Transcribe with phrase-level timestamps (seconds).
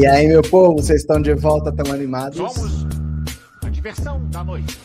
[0.00, 2.38] E aí, meu povo, vocês estão de volta, tão animados?
[2.38, 2.86] Somos
[3.62, 4.78] a diversão da noite.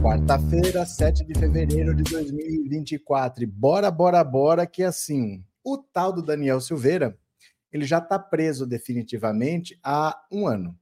[0.00, 3.42] Quarta-feira, 7 de fevereiro de 2024.
[3.42, 7.18] E bora, bora, bora, que assim, o tal do Daniel Silveira,
[7.72, 10.78] ele já está preso definitivamente há um ano.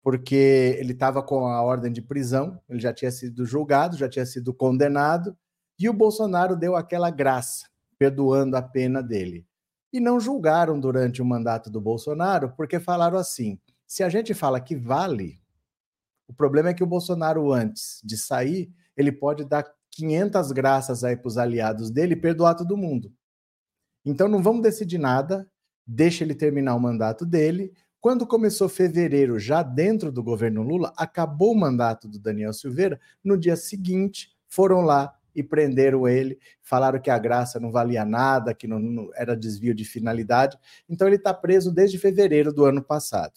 [0.00, 4.26] Porque ele estava com a ordem de prisão, ele já tinha sido julgado, já tinha
[4.26, 5.36] sido condenado,
[5.76, 7.66] e o Bolsonaro deu aquela graça,
[7.98, 9.47] perdoando a pena dele
[9.92, 14.60] e não julgaram durante o mandato do Bolsonaro, porque falaram assim: se a gente fala
[14.60, 15.40] que vale,
[16.26, 21.16] o problema é que o Bolsonaro, antes de sair, ele pode dar 500 graças aí
[21.16, 23.12] para os aliados dele e perdoar todo mundo.
[24.04, 25.50] Então não vamos decidir nada,
[25.86, 27.72] deixa ele terminar o mandato dele.
[28.00, 33.36] Quando começou fevereiro, já dentro do governo Lula, acabou o mandato do Daniel Silveira, no
[33.36, 38.66] dia seguinte foram lá e prenderam ele, falaram que a graça não valia nada, que
[38.66, 40.58] não, não era desvio de finalidade.
[40.88, 43.34] Então ele está preso desde fevereiro do ano passado.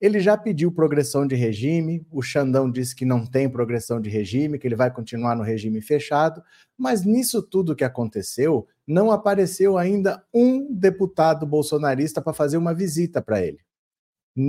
[0.00, 4.58] Ele já pediu progressão de regime, o Xandão disse que não tem progressão de regime,
[4.58, 6.42] que ele vai continuar no regime fechado,
[6.76, 13.22] mas nisso tudo que aconteceu, não apareceu ainda um deputado bolsonarista para fazer uma visita
[13.22, 13.58] para ele.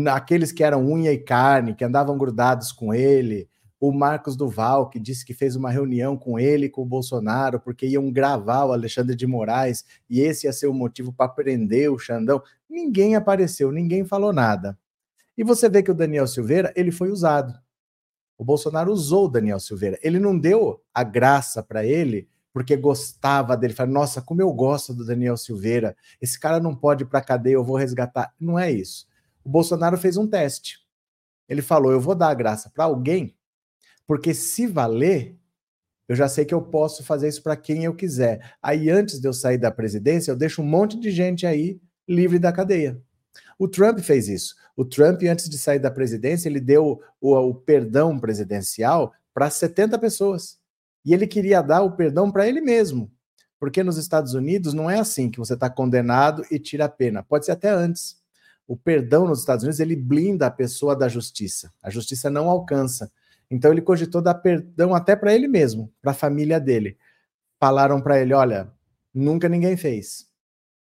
[0.08, 3.48] Aqueles que eram unha e carne, que andavam grudados com ele,
[3.80, 7.86] o Marcos Duval, que disse que fez uma reunião com ele, com o Bolsonaro, porque
[7.86, 12.00] iam gravar o Alexandre de Moraes e esse ia ser o motivo para prender o
[12.00, 12.42] Xandão.
[12.70, 14.78] Ninguém apareceu, ninguém falou nada.
[15.38, 17.54] E você vê que o Daniel Silveira, ele foi usado.
[18.38, 20.00] O Bolsonaro usou o Daniel Silveira.
[20.02, 23.74] Ele não deu a graça para ele porque gostava dele.
[23.74, 25.96] Falou, nossa, como eu gosto do Daniel Silveira.
[26.22, 28.34] Esse cara não pode ir para cadeia, eu vou resgatar.
[28.40, 29.08] Não é isso.
[29.44, 30.80] O Bolsonaro fez um teste.
[31.48, 33.36] Ele falou, eu vou dar a graça para alguém
[34.08, 35.36] porque se valer,
[36.08, 38.54] eu já sei que eu posso fazer isso para quem eu quiser.
[38.62, 42.38] Aí, antes de eu sair da presidência, eu deixo um monte de gente aí livre
[42.38, 43.02] da cadeia.
[43.58, 44.56] O Trump fez isso.
[44.76, 49.98] O Trump, antes de sair da presidência, ele deu o, o perdão presidencial para 70
[49.98, 50.60] pessoas.
[51.04, 53.12] E ele queria dar o perdão para ele mesmo.
[53.60, 57.24] Porque nos Estados Unidos não é assim que você está condenado e tira a pena.
[57.24, 58.18] Pode ser até antes.
[58.68, 61.72] O perdão nos Estados Unidos ele blinda a pessoa da justiça.
[61.82, 63.12] A justiça não alcança.
[63.50, 66.98] Então ele cogitou dar perdão até para ele mesmo, para a família dele.
[67.60, 68.72] Falaram para ele: olha,
[69.14, 70.28] nunca ninguém fez.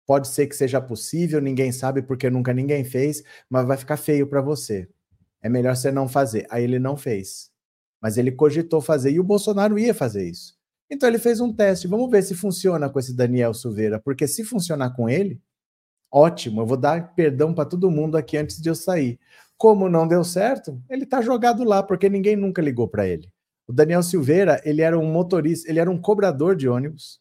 [0.06, 4.26] Pode ser que seja possível, ninguém sabe porque nunca ninguém fez, mas vai ficar feio
[4.26, 4.88] para você.
[5.40, 6.46] É melhor você não fazer.
[6.50, 7.50] Aí ele não fez.
[8.00, 10.56] Mas ele cogitou fazer e o Bolsonaro ia fazer isso.
[10.90, 11.88] Então ele fez um teste.
[11.88, 15.40] Vamos ver se funciona com esse Daniel Silveira, porque se funcionar com ele,
[16.10, 19.18] ótimo, eu vou dar perdão para todo mundo aqui antes de eu sair.
[19.62, 23.32] Como não deu certo, ele está jogado lá porque ninguém nunca ligou para ele.
[23.64, 27.20] O Daniel Silveira, ele era um motorista, ele era um cobrador de ônibus.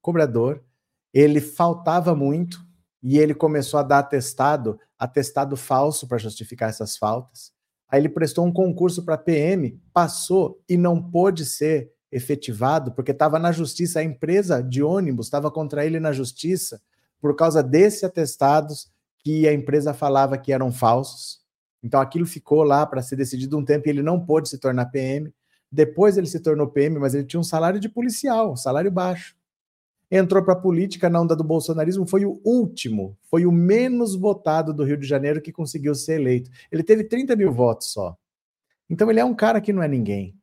[0.00, 0.64] Cobrador.
[1.12, 2.58] Ele faltava muito
[3.02, 7.52] e ele começou a dar atestado, atestado falso para justificar essas faltas.
[7.86, 13.38] Aí ele prestou um concurso para PM, passou e não pôde ser efetivado porque estava
[13.38, 16.80] na justiça, a empresa de ônibus estava contra ele na justiça
[17.20, 21.41] por causa desses atestados que a empresa falava que eram falsos.
[21.82, 24.86] Então aquilo ficou lá para ser decidido um tempo e ele não pôde se tornar
[24.86, 25.32] PM.
[25.70, 29.34] Depois ele se tornou PM, mas ele tinha um salário de policial, um salário baixo.
[30.10, 34.74] Entrou para a política na onda do bolsonarismo, foi o último, foi o menos votado
[34.74, 36.50] do Rio de Janeiro que conseguiu ser eleito.
[36.70, 38.14] Ele teve 30 mil votos só.
[38.90, 40.36] Então ele é um cara que não é ninguém.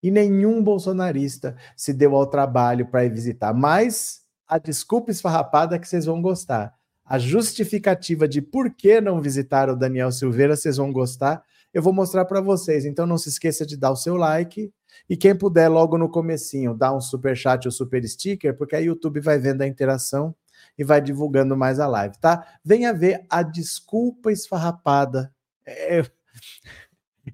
[0.00, 3.52] E nenhum bolsonarista se deu ao trabalho para ir visitar.
[3.52, 6.79] Mas a desculpa esfarrapada é que vocês vão gostar
[7.10, 11.42] a justificativa de por que não visitar o Daniel Silveira, vocês vão gostar.
[11.74, 12.84] Eu vou mostrar para vocês.
[12.84, 14.72] Então não se esqueça de dar o seu like
[15.08, 18.84] e quem puder logo no comecinho dar um super chat ou super sticker, porque aí
[18.84, 20.32] o YouTube vai vendo a interação
[20.78, 22.46] e vai divulgando mais a live, tá?
[22.64, 25.34] Venha ver a desculpa esfarrapada.
[25.66, 26.04] É,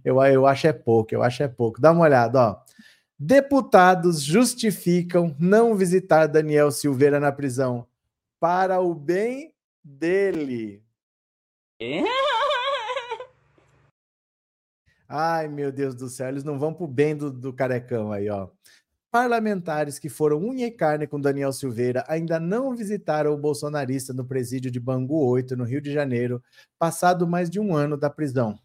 [0.03, 1.83] eu, eu acho é pouco, eu acho é pouco.
[1.83, 2.57] Dá uma olhada, ó.
[3.19, 7.87] Deputados justificam não visitar Daniel Silveira na prisão
[8.41, 9.55] para o bem
[9.87, 10.83] dele.
[15.09, 18.49] Ai, meu Deus do céu, eles não vão pro bem do, do carecão aí, ó.
[19.11, 24.27] Parlamentares que foram unha e carne com Daniel Silveira ainda não visitaram o bolsonarista no
[24.27, 26.43] presídio de Bangu 8, no Rio de Janeiro,
[26.79, 28.59] passado mais de um ano da prisão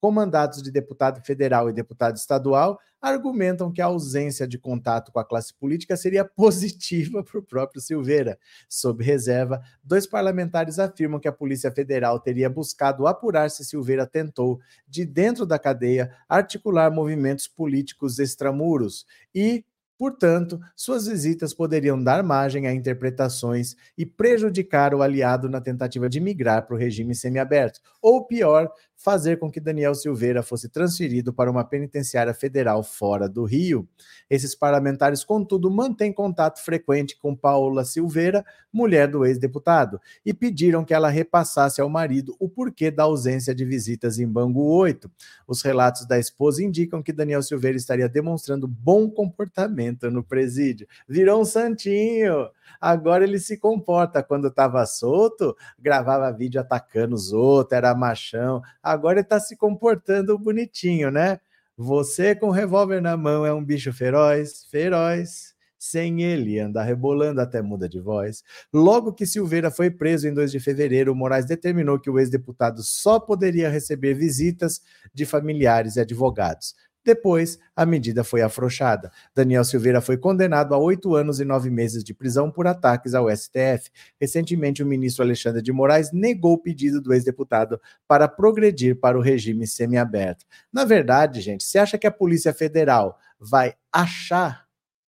[0.00, 5.18] com mandatos de deputado federal e deputado estadual, argumentam que a ausência de contato com
[5.18, 8.38] a classe política seria positiva para o próprio Silveira.
[8.68, 14.60] Sob reserva, dois parlamentares afirmam que a Polícia Federal teria buscado apurar se Silveira tentou,
[14.86, 19.64] de dentro da cadeia, articular movimentos políticos extramuros e
[19.98, 26.20] Portanto, suas visitas poderiam dar margem a interpretações e prejudicar o aliado na tentativa de
[26.20, 31.50] migrar para o regime semiaberto, ou pior, fazer com que Daniel Silveira fosse transferido para
[31.50, 33.88] uma penitenciária federal fora do Rio.
[34.28, 40.94] Esses parlamentares, contudo, mantêm contato frequente com Paula Silveira, mulher do ex-deputado, e pediram que
[40.94, 45.10] ela repassasse ao marido o porquê da ausência de visitas em Bangu 8.
[45.46, 50.86] Os relatos da esposa indicam que Daniel Silveira estaria demonstrando bom comportamento no presídio.
[51.08, 52.48] Virou um santinho!
[52.80, 54.22] Agora ele se comporta.
[54.22, 58.62] Quando estava solto, gravava vídeo atacando os outros, era machão.
[58.86, 61.40] Agora está se comportando bonitinho, né?
[61.76, 65.56] Você com revólver na mão é um bicho feroz, feroz.
[65.76, 68.42] Sem ele, anda rebolando até muda de voz.
[68.72, 73.20] Logo que Silveira foi preso em 2 de fevereiro, Moraes determinou que o ex-deputado só
[73.20, 74.80] poderia receber visitas
[75.12, 76.74] de familiares e advogados.
[77.06, 79.12] Depois, a medida foi afrouxada.
[79.32, 83.30] Daniel Silveira foi condenado a oito anos e nove meses de prisão por ataques ao
[83.30, 83.92] STF.
[84.20, 89.20] Recentemente, o ministro Alexandre de Moraes negou o pedido do ex-deputado para progredir para o
[89.22, 90.44] regime semiaberto.
[90.72, 94.66] Na verdade, gente, você acha que a Polícia Federal vai achar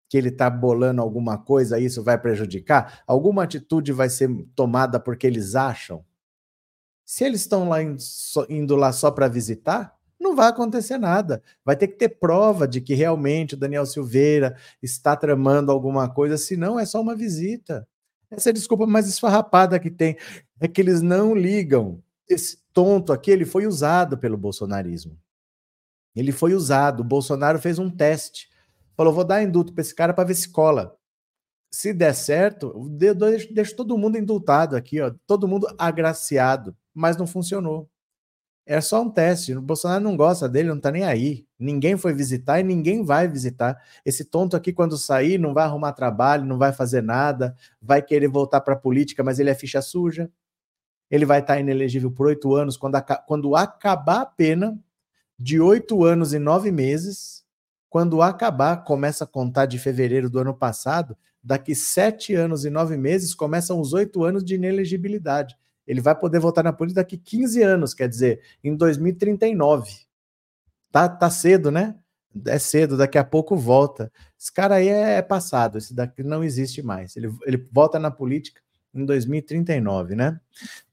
[0.08, 3.02] que ele está bolando alguma coisa, isso vai prejudicar?
[3.08, 6.06] Alguma atitude vai ser tomada porque eles acham?
[7.04, 11.42] Se eles estão lá indo lá só para visitar, não vai acontecer nada.
[11.64, 16.38] Vai ter que ter prova de que realmente o Daniel Silveira está tramando alguma coisa,
[16.38, 17.88] senão é só uma visita.
[18.30, 20.18] Essa é desculpa mais esfarrapada que tem.
[20.60, 22.04] É que eles não ligam.
[22.28, 25.18] Esse tonto aqui, ele foi usado pelo bolsonarismo.
[26.16, 27.02] Ele foi usado.
[27.02, 28.50] O Bolsonaro fez um teste.
[28.96, 30.98] Falou: vou dar indulto para esse cara para ver se cola.
[31.72, 32.74] Se der certo,
[33.52, 37.90] deixo todo mundo indultado aqui, ó, todo mundo agraciado, mas não funcionou.
[38.70, 39.56] É só um teste.
[39.56, 41.48] O Bolsonaro não gosta dele, não tá nem aí.
[41.58, 43.82] Ninguém foi visitar e ninguém vai visitar.
[44.06, 48.28] Esse tonto aqui, quando sair, não vai arrumar trabalho, não vai fazer nada, vai querer
[48.28, 50.30] voltar para a política, mas ele é ficha suja.
[51.10, 52.76] Ele vai estar tá inelegível por oito anos.
[52.76, 54.78] Quando, quando acabar a pena
[55.40, 57.46] de oito anos e nove meses,
[57.90, 62.98] quando acabar, começa a contar de fevereiro do ano passado, daqui sete anos e nove
[62.98, 65.56] meses, começam os oito anos de inelegibilidade.
[65.88, 69.90] Ele vai poder voltar na política daqui 15 anos, quer dizer, em 2039.
[70.92, 71.96] Tá, tá cedo, né?
[72.46, 74.12] É cedo, daqui a pouco volta.
[74.40, 77.16] Esse cara aí é passado, esse daqui não existe mais.
[77.16, 78.62] Ele, ele volta na política
[78.94, 80.40] em 2039, né?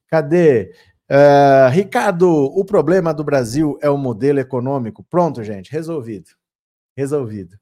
[0.06, 0.72] Cadê?
[1.10, 5.04] Uh, Ricardo, o problema do Brasil é o modelo econômico.
[5.04, 6.30] Pronto, gente, resolvido.
[6.96, 7.58] Resolvido.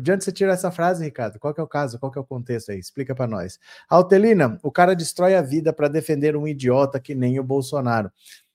[0.00, 1.38] De onde você tira essa frase, Ricardo?
[1.38, 1.98] Qual é o caso?
[1.98, 2.78] Qual é o contexto aí?
[2.78, 3.58] Explica para nós.
[3.88, 8.10] Altelina, o cara destrói a vida para defender um idiota que nem o Bolsonaro.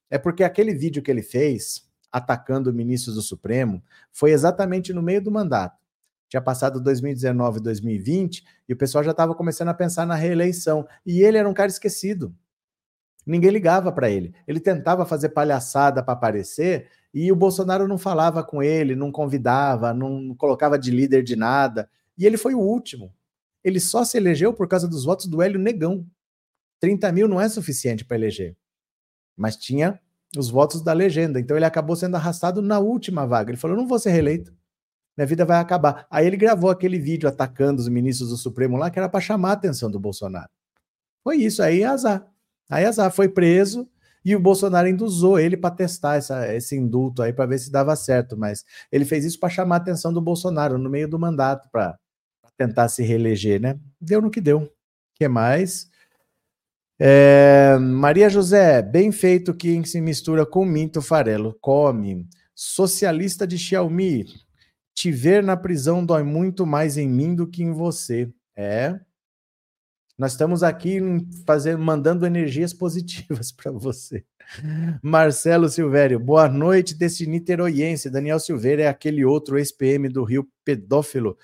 [0.10, 5.22] É porque aquele vídeo que ele fez, atacando ministros do Supremo, foi exatamente no meio
[5.22, 5.78] do mandato.
[6.30, 10.88] Tinha passado 2019 e 2020 e o pessoal já estava começando a pensar na reeleição.
[11.06, 12.36] E ele era um cara esquecido.
[13.28, 14.34] Ninguém ligava para ele.
[14.48, 19.94] Ele tentava fazer palhaçada para aparecer e o Bolsonaro não falava com ele, não convidava,
[19.94, 21.90] não colocava de líder de nada.
[22.18, 23.14] E ele foi o último.
[23.64, 26.08] Ele só se elegeu por causa dos votos do Hélio Negão.
[26.80, 28.56] 30 mil não é suficiente para eleger.
[29.36, 30.00] Mas tinha
[30.38, 31.40] os votos da legenda.
[31.40, 33.52] Então ele acabou sendo arrastado na última vaga.
[33.52, 34.56] Ele falou: não vou ser reeleito.
[35.18, 36.06] Minha vida vai acabar.
[36.10, 39.50] Aí ele gravou aquele vídeo atacando os ministros do Supremo lá, que era para chamar
[39.50, 40.50] a atenção do Bolsonaro.
[41.24, 41.62] Foi isso.
[41.62, 42.26] Aí azar.
[42.70, 43.12] Aí azar.
[43.12, 43.88] Foi preso
[44.28, 47.72] e o Bolsonaro ainda usou ele para testar essa, esse indulto aí para ver se
[47.72, 51.18] dava certo, mas ele fez isso para chamar a atenção do Bolsonaro no meio do
[51.18, 51.98] mandato para
[52.58, 53.80] tentar se reeleger, né?
[54.02, 54.64] Deu no que deu.
[54.64, 54.70] O
[55.16, 55.90] que mais?
[57.00, 61.58] É, Maria José, bem feito quem se mistura com Minto Farelo.
[61.62, 62.28] Come.
[62.54, 64.26] Socialista de Xiaomi,
[64.94, 68.30] te ver na prisão dói muito mais em mim do que em você.
[68.56, 69.00] É,
[70.18, 71.00] nós estamos aqui
[71.46, 74.26] fazendo, mandando energias positivas para você.
[75.02, 78.10] Marcelo Silvério, boa noite desse niteroiense.
[78.10, 81.38] Daniel Silveira é aquele outro ex-PM do Rio pedófilo.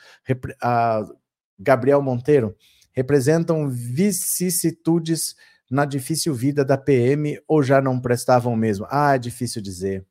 [1.60, 2.56] Gabriel Monteiro.
[2.92, 5.36] Representam vicissitudes
[5.70, 8.88] na difícil vida da PM ou já não prestavam mesmo?
[8.90, 10.06] Ah, é difícil dizer.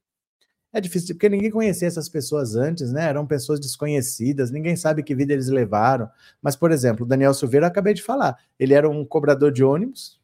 [0.72, 3.04] É difícil, porque ninguém conhecia essas pessoas antes, né?
[3.04, 6.08] Eram pessoas desconhecidas, ninguém sabe que vida eles levaram.
[6.40, 9.62] Mas, por exemplo, o Daniel Silveira, eu acabei de falar, ele era um cobrador de
[9.62, 10.18] ônibus,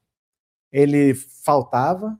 [0.72, 2.18] ele faltava,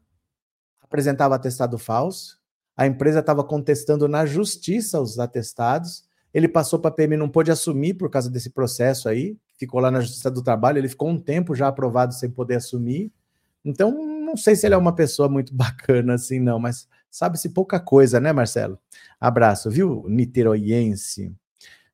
[0.83, 2.39] apresentava atestado falso,
[2.77, 7.51] a empresa estava contestando na justiça os atestados, ele passou para a PM, não pôde
[7.51, 11.19] assumir por causa desse processo aí, ficou lá na Justiça do Trabalho, ele ficou um
[11.19, 13.11] tempo já aprovado sem poder assumir.
[13.65, 17.81] Então, não sei se ele é uma pessoa muito bacana assim, não, mas Sabe-se pouca
[17.81, 18.79] coisa, né, Marcelo?
[19.21, 21.35] Abraço, viu, niteroiense?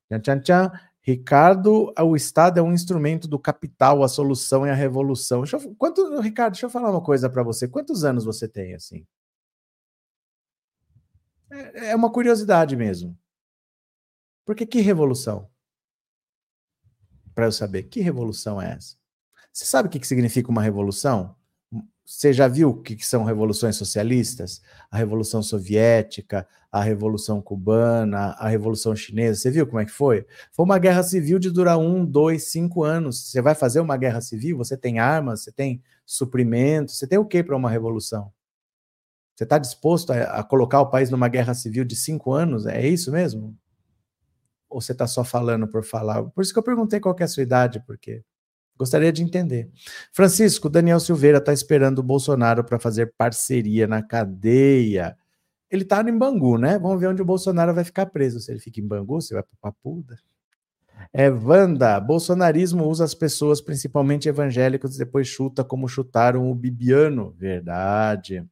[0.09, 0.71] Tchan, tchan, tchan.
[1.01, 5.41] Ricardo, o Estado é um instrumento do capital, a solução é a revolução.
[5.41, 7.67] Deixa eu, quanto, Ricardo, deixa eu falar uma coisa para você.
[7.67, 9.05] Quantos anos você tem, assim?
[11.51, 13.17] É, é uma curiosidade mesmo.
[14.43, 15.49] Porque que revolução?
[17.33, 18.95] Para eu saber, que revolução é essa?
[19.51, 21.35] Você sabe o que significa uma revolução?
[22.05, 24.61] Você já viu o que são revoluções socialistas?
[24.91, 29.39] A Revolução Soviética, a Revolução Cubana, a Revolução Chinesa.
[29.39, 30.23] Você viu como é que foi?
[30.51, 33.31] Foi uma guerra civil de durar um, dois, cinco anos.
[33.31, 34.55] Você vai fazer uma guerra civil?
[34.57, 38.31] Você tem armas, você tem suprimentos, você tem o que para uma revolução?
[39.35, 42.67] Você está disposto a, a, colocar o país numa guerra civil de cinco anos?
[42.67, 43.57] É isso mesmo?
[44.69, 46.23] Ou você está só falando por falar?
[46.23, 48.23] Por isso que eu perguntei qual é a sua idade, porque
[48.77, 49.69] Gostaria de entender.
[50.11, 55.17] Francisco, Daniel Silveira está esperando o Bolsonaro para fazer parceria na cadeia.
[55.71, 56.77] Ele está em Bangu, né?
[56.77, 58.39] Vamos ver onde o Bolsonaro vai ficar preso.
[58.39, 60.17] Se ele fica em Bangu, se vai para Papuda.
[61.11, 67.33] É, Wanda, bolsonarismo usa as pessoas, principalmente evangélicos, e depois chuta como chutaram o Bibiano.
[67.37, 68.45] Verdade.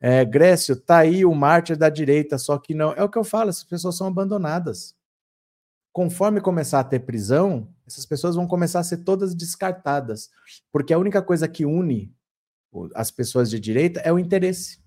[0.00, 2.92] É, Grécio, tá aí o mártir da direita, só que não.
[2.92, 4.96] É o que eu falo, essas pessoas são abandonadas
[5.98, 10.30] conforme começar a ter prisão, essas pessoas vão começar a ser todas descartadas,
[10.70, 12.12] porque a única coisa que une
[12.94, 14.78] as pessoas de direita é o interesse.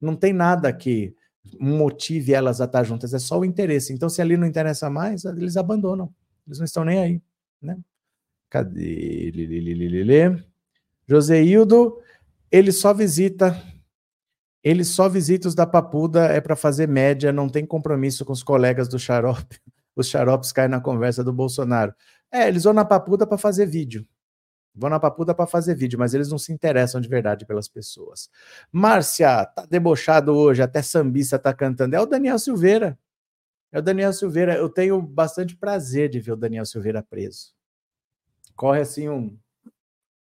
[0.00, 1.14] Não tem nada que
[1.58, 3.92] motive elas a estar juntas, é só o interesse.
[3.92, 6.12] Então, se ali não interessa mais, eles abandonam.
[6.46, 7.22] Eles não estão nem aí,
[7.60, 7.78] né?
[8.48, 9.32] Cadê?
[11.08, 12.00] Joseildo,
[12.50, 13.60] ele só visita
[14.62, 18.42] ele só visita os da Papuda é para fazer média, não tem compromisso com os
[18.42, 19.60] colegas do xarope
[19.96, 21.94] os xaropes caem na conversa do Bolsonaro.
[22.32, 24.06] É, eles vão na papuda para fazer vídeo.
[24.74, 28.28] Vão na papuda para fazer vídeo, mas eles não se interessam de verdade pelas pessoas.
[28.70, 31.96] Márcia, tá debochado hoje, até sambista tá cantando.
[31.96, 32.98] É o Daniel Silveira.
[33.72, 34.54] É o Daniel Silveira.
[34.54, 37.54] Eu tenho bastante prazer de ver o Daniel Silveira preso.
[38.54, 39.38] Corre assim um,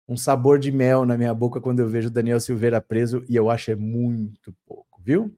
[0.08, 3.36] um sabor de mel na minha boca quando eu vejo o Daniel Silveira preso e
[3.36, 5.36] eu acho é muito pouco, viu?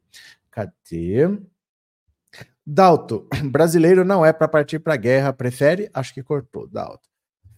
[0.52, 1.26] Cadê?
[2.72, 5.90] Dalto, brasileiro não é para partir para a guerra, prefere?
[5.92, 7.10] Acho que cortou, Dalto.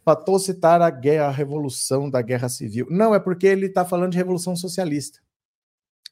[0.06, 2.88] Faltou citar a guerra, a revolução da guerra civil.
[2.90, 5.20] Não, é porque ele está falando de revolução socialista.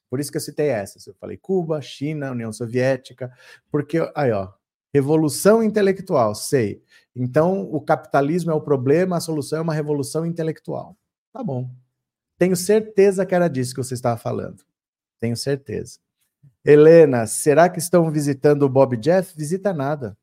[0.09, 0.99] Por isso que eu citei essa.
[1.09, 3.31] Eu falei Cuba, China, União Soviética,
[3.71, 4.51] porque aí, ó,
[4.93, 6.83] revolução intelectual, sei.
[7.15, 10.97] Então, o capitalismo é o problema, a solução é uma revolução intelectual.
[11.31, 11.71] Tá bom.
[12.37, 14.61] Tenho certeza que era disso que você estava falando.
[15.21, 15.99] Tenho certeza.
[16.63, 19.35] Helena, será que estão visitando o Bob Jeff?
[19.35, 20.17] Visita nada.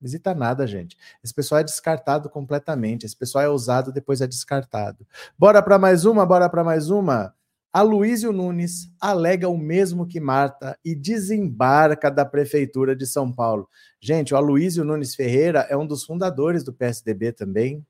[0.00, 0.96] Visita nada, gente.
[1.22, 3.06] Esse pessoal é descartado completamente.
[3.06, 5.06] Esse pessoal é usado, depois é descartado.
[5.38, 7.34] Bora para mais uma, bora para mais uma.
[7.72, 13.66] Aloysio Nunes alega o mesmo que Marta e desembarca da Prefeitura de São Paulo.
[13.98, 17.86] Gente, o Aloysio Nunes Ferreira é um dos fundadores do PSDB também,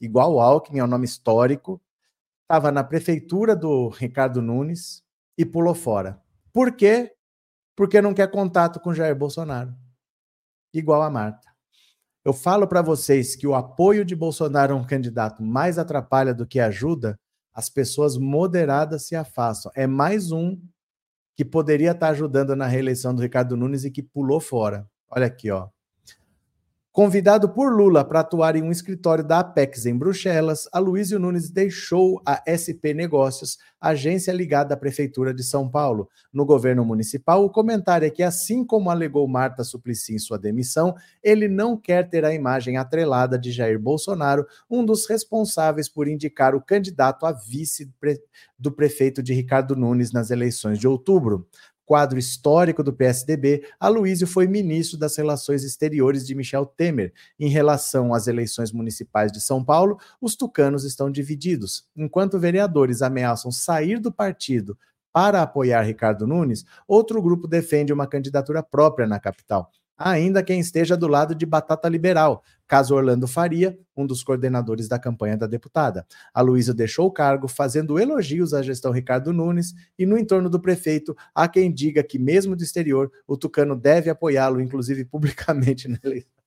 [0.00, 1.80] igual o Alckmin, é um nome histórico.
[2.42, 5.04] Estava na Prefeitura do Ricardo Nunes
[5.38, 6.20] e pulou fora.
[6.52, 7.12] Por quê?
[7.76, 9.74] Porque não quer contato com Jair Bolsonaro.
[10.72, 11.52] Igual a Marta.
[12.24, 16.46] Eu falo para vocês que o apoio de Bolsonaro a um candidato mais atrapalha do
[16.46, 17.18] que ajuda,
[17.52, 19.72] as pessoas moderadas se afastam.
[19.74, 20.60] É mais um
[21.36, 24.88] que poderia estar ajudando na reeleição do Ricardo Nunes e que pulou fora.
[25.08, 25.68] Olha aqui, ó.
[26.92, 32.20] Convidado por Lula para atuar em um escritório da Apex em Bruxelas, Aloysio Nunes deixou
[32.22, 36.06] a SP Negócios, agência ligada à Prefeitura de São Paulo.
[36.30, 40.94] No governo municipal, o comentário é que, assim como alegou Marta Suplicy em sua demissão,
[41.22, 46.54] ele não quer ter a imagem atrelada de Jair Bolsonaro, um dos responsáveis por indicar
[46.54, 47.90] o candidato a vice
[48.58, 51.48] do prefeito de Ricardo Nunes nas eleições de outubro
[51.84, 57.12] quadro histórico do PSDB, Aloysio foi ministro das Relações Exteriores de Michel Temer.
[57.38, 61.86] Em relação às eleições municipais de São Paulo, os tucanos estão divididos.
[61.96, 64.78] Enquanto vereadores ameaçam sair do partido
[65.12, 69.70] para apoiar Ricardo Nunes, outro grupo defende uma candidatura própria na capital.
[70.04, 74.98] Ainda quem esteja do lado de Batata Liberal, caso Orlando Faria, um dos coordenadores da
[74.98, 76.06] campanha da deputada.
[76.32, 80.60] A Luísa deixou o cargo, fazendo elogios à gestão Ricardo Nunes, e no entorno do
[80.60, 85.98] prefeito, há quem diga que, mesmo do exterior, o Tucano deve apoiá-lo, inclusive publicamente na
[86.02, 86.42] eleição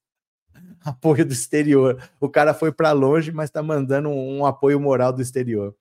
[0.84, 2.02] apoio do exterior.
[2.20, 5.76] O cara foi para longe, mas está mandando um, um, apoio moral do exterior.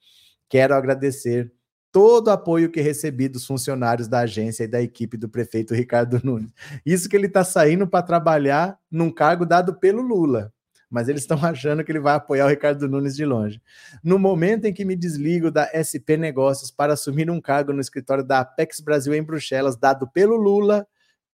[0.49, 1.52] Quero agradecer
[1.95, 6.21] todo o apoio que recebi dos funcionários da agência e da equipe do prefeito Ricardo
[6.25, 6.53] Nunes.
[6.85, 10.53] Isso que ele está saindo para trabalhar num cargo dado pelo Lula.
[10.91, 13.63] Mas eles estão achando que ele vai apoiar o Ricardo Nunes de longe.
[14.03, 18.25] No momento em que me desligo da SP Negócios para assumir um cargo no escritório
[18.25, 20.85] da Apex Brasil em Bruxelas, dado pelo Lula,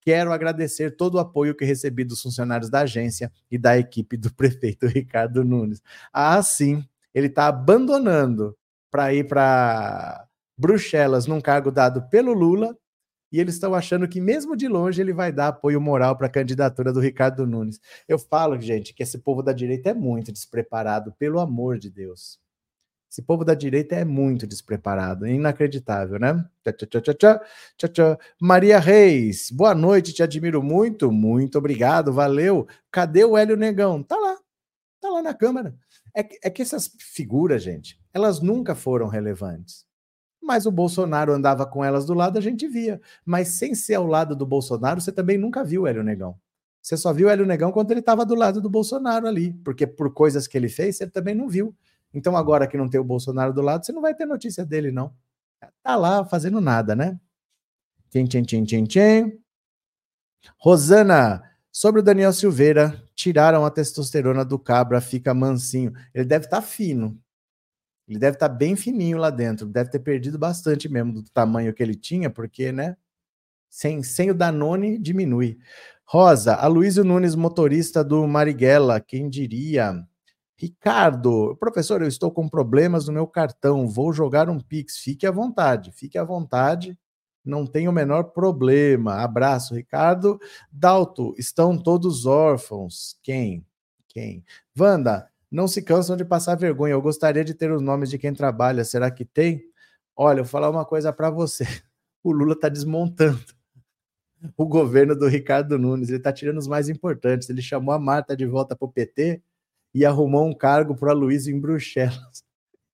[0.00, 4.34] quero agradecer todo o apoio que recebi dos funcionários da agência e da equipe do
[4.34, 5.80] prefeito Ricardo Nunes.
[6.12, 6.84] Ah, sim,
[7.14, 8.56] ele está abandonando
[8.90, 10.27] para ir para
[10.58, 12.76] Bruxelas num cargo dado pelo Lula,
[13.30, 16.30] e eles estão achando que, mesmo de longe, ele vai dar apoio moral para a
[16.30, 17.78] candidatura do Ricardo Nunes.
[18.08, 22.40] Eu falo, gente, que esse povo da direita é muito despreparado, pelo amor de Deus.
[23.10, 26.44] Esse povo da direita é muito despreparado, é inacreditável, né?
[26.62, 32.66] Tchá, tchá, tchá, Maria Reis, boa noite, te admiro muito, muito obrigado, valeu.
[32.90, 34.02] Cadê o Hélio Negão?
[34.02, 34.36] Tá lá,
[35.00, 35.74] tá lá na Câmara.
[36.14, 39.87] É é que essas figuras, gente, elas nunca foram relevantes
[40.48, 42.98] mas o Bolsonaro andava com elas do lado, a gente via.
[43.22, 46.40] Mas sem ser ao lado do Bolsonaro, você também nunca viu Hélio Negão.
[46.80, 50.14] Você só viu Hélio Negão quando ele estava do lado do Bolsonaro ali, porque por
[50.14, 51.76] coisas que ele fez, você também não viu.
[52.14, 54.90] Então, agora que não tem o Bolsonaro do lado, você não vai ter notícia dele,
[54.90, 55.12] não.
[55.82, 57.20] Tá lá fazendo nada, né?
[58.08, 59.38] Tchim, tchim, tchim, tchim, tchim.
[60.56, 65.92] Rosana, sobre o Daniel Silveira, tiraram a testosterona do cabra, fica mansinho.
[66.14, 67.20] Ele deve estar tá fino.
[68.08, 71.74] Ele deve estar tá bem fininho lá dentro, deve ter perdido bastante mesmo do tamanho
[71.74, 72.96] que ele tinha, porque, né?
[73.68, 75.58] Sem, sem o Danone, diminui.
[76.04, 80.02] Rosa, Aloysio Nunes, motorista do Marighella, quem diria?
[80.56, 84.96] Ricardo, professor, eu estou com problemas no meu cartão, vou jogar um Pix.
[84.96, 86.98] Fique à vontade, fique à vontade,
[87.44, 89.22] não tem o menor problema.
[89.22, 90.40] Abraço, Ricardo.
[90.72, 93.18] Dalto, estão todos órfãos.
[93.22, 93.64] Quem?
[94.08, 94.44] Quem?
[94.76, 96.92] Wanda, não se cansam de passar vergonha.
[96.92, 98.84] Eu gostaria de ter os nomes de quem trabalha.
[98.84, 99.62] Será que tem?
[100.16, 101.64] Olha, eu vou falar uma coisa para você.
[102.20, 103.38] O Lula está desmontando
[104.56, 106.08] o governo do Ricardo Nunes.
[106.08, 107.48] Ele está tirando os mais importantes.
[107.48, 109.40] Ele chamou a Marta de volta para o PT
[109.94, 112.44] e arrumou um cargo para Luiz em Bruxelas.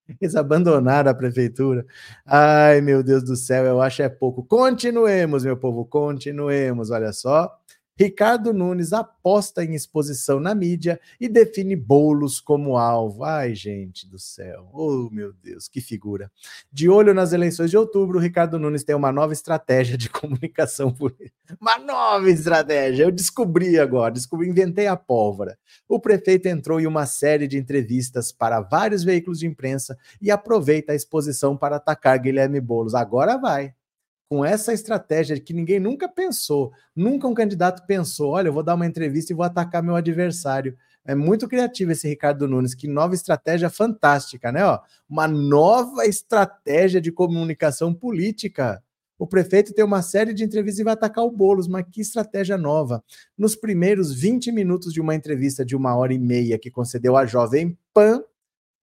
[0.21, 1.85] Eles abandonaram a prefeitura.
[2.25, 4.43] Ai, meu Deus do céu, eu acho é pouco.
[4.43, 6.91] Continuemos, meu povo, continuemos.
[6.91, 7.51] Olha só.
[7.97, 13.23] Ricardo Nunes aposta em exposição na mídia e define bolos como alvo.
[13.23, 14.69] Ai, gente do céu.
[14.73, 16.29] Oh, meu Deus, que figura.
[16.69, 21.57] De olho nas eleições de outubro, Ricardo Nunes tem uma nova estratégia de comunicação política.
[21.61, 23.03] Uma nova estratégia.
[23.03, 25.57] Eu descobri agora, descobri, inventei a pólvora.
[25.87, 30.91] O prefeito entrou em uma série de entrevistas para vários veículos de imprensa e aproveita
[30.91, 32.95] a exposição para atacar Guilherme Bolos.
[32.95, 33.74] Agora vai
[34.27, 38.75] com essa estratégia que ninguém nunca pensou, nunca um candidato pensou, olha, eu vou dar
[38.75, 40.75] uma entrevista e vou atacar meu adversário.
[41.05, 44.65] É muito criativo esse Ricardo Nunes, que nova estratégia fantástica, né?
[44.65, 48.81] Ó, uma nova estratégia de comunicação política.
[49.17, 52.57] O prefeito tem uma série de entrevistas e vai atacar o Boulos, mas que estratégia
[52.57, 53.03] nova.
[53.37, 57.25] Nos primeiros 20 minutos de uma entrevista de uma hora e meia que concedeu à
[57.25, 58.23] Jovem Pan,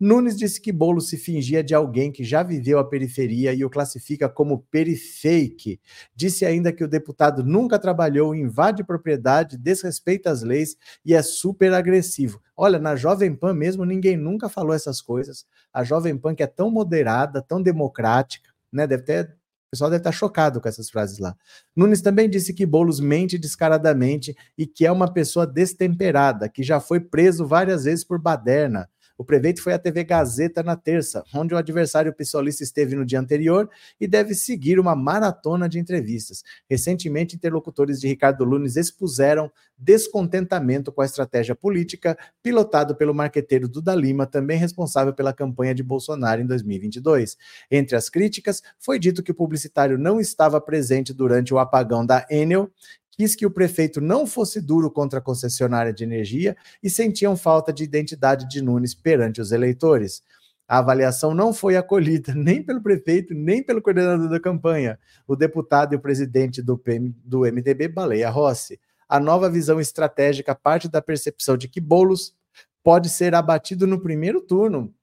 [0.05, 3.71] Nunes disse que Bolo se fingia de alguém que já viveu a periferia e o
[3.71, 5.81] classifica como perifake.
[6.13, 11.73] Disse ainda que o deputado nunca trabalhou, invade propriedade, desrespeita as leis e é super
[11.73, 12.43] agressivo.
[12.57, 15.47] Olha, na Jovem Pan mesmo ninguém nunca falou essas coisas.
[15.73, 18.89] A Jovem Pan que é tão moderada, tão democrática, né?
[18.89, 19.37] Deve ter
[19.69, 21.35] o pessoal deve estar chocado com essas frases lá.
[21.77, 26.81] Nunes também disse que Boulos mente descaradamente e que é uma pessoa destemperada, que já
[26.81, 28.91] foi preso várias vezes por baderna.
[29.23, 33.21] O prefeito foi à TV Gazeta na terça, onde o adversário pissolista esteve no dia
[33.21, 36.43] anterior e deve seguir uma maratona de entrevistas.
[36.69, 43.95] Recentemente, interlocutores de Ricardo Nunes expuseram descontentamento com a estratégia política pilotado pelo marqueteiro Duda
[43.95, 47.37] Lima, também responsável pela campanha de Bolsonaro em 2022.
[47.71, 52.27] Entre as críticas, foi dito que o publicitário não estava presente durante o apagão da
[52.29, 52.69] Enel
[53.13, 57.73] quis que o prefeito não fosse duro contra a concessionária de energia e sentiam falta
[57.73, 60.23] de identidade de Nunes perante os eleitores.
[60.67, 64.99] A avaliação não foi acolhida nem pelo prefeito, nem pelo coordenador da campanha,
[65.29, 68.81] o deputado e o presidente do, PM, do MDB, Baleia Rossi.
[69.09, 72.35] A nova visão estratégica parte da percepção de que Bolos
[72.83, 74.95] pode ser abatido no primeiro turno.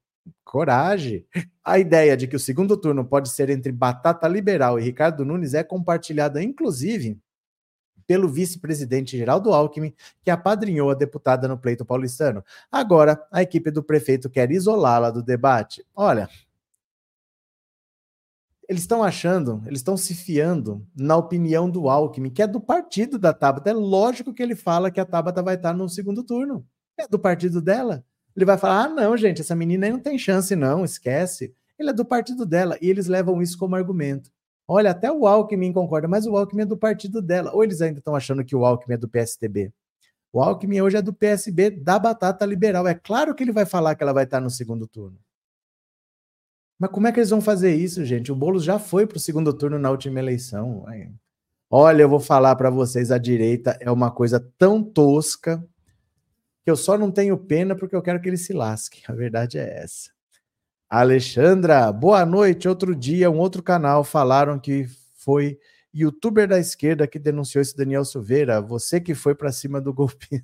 [0.44, 1.26] Coragem!
[1.64, 5.54] A ideia de que o segundo turno pode ser entre Batata Liberal e Ricardo Nunes
[5.54, 7.20] é compartilhada, inclusive,
[8.10, 9.94] pelo vice-presidente Geraldo Alckmin,
[10.24, 12.44] que apadrinhou a deputada no pleito paulistano.
[12.72, 15.86] Agora, a equipe do prefeito quer isolá-la do debate.
[15.96, 16.28] Olha,
[18.68, 23.20] eles estão achando, eles estão se fiando na opinião do Alckmin, que é do partido
[23.20, 23.70] da Tabata.
[23.70, 26.66] É lógico que ele fala que a Tabata vai estar no segundo turno.
[26.98, 28.04] É do partido dela.
[28.36, 31.54] Ele vai falar: ah, não, gente, essa menina aí não tem chance, não, esquece.
[31.78, 32.76] Ele é do partido dela.
[32.82, 34.32] E eles levam isso como argumento.
[34.72, 37.52] Olha, até o Alckmin concorda, mas o Alckmin é do partido dela.
[37.56, 39.74] Ou eles ainda estão achando que o Alckmin é do PSDB?
[40.32, 42.88] O Alckmin hoje é do PSB da Batata Liberal.
[42.88, 45.18] É claro que ele vai falar que ela vai estar no segundo turno.
[46.78, 48.32] Mas como é que eles vão fazer isso, gente?
[48.32, 50.86] O Boulos já foi para o segundo turno na última eleição.
[51.68, 55.68] Olha, eu vou falar para vocês, a direita é uma coisa tão tosca
[56.64, 59.02] que eu só não tenho pena porque eu quero que ele se lasque.
[59.08, 60.12] A verdade é essa.
[60.90, 62.68] Alexandra, boa noite.
[62.68, 64.88] Outro dia, um outro canal falaram que
[65.20, 65.60] foi
[65.94, 68.60] youtuber da esquerda que denunciou esse Daniel Silveira.
[68.60, 70.44] Você que foi para cima do golpe.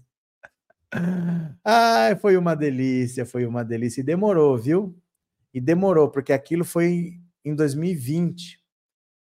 [1.65, 4.01] Ai, foi uma delícia, foi uma delícia.
[4.01, 4.95] E demorou, viu?
[5.51, 8.61] E demorou, porque aquilo foi em 2020.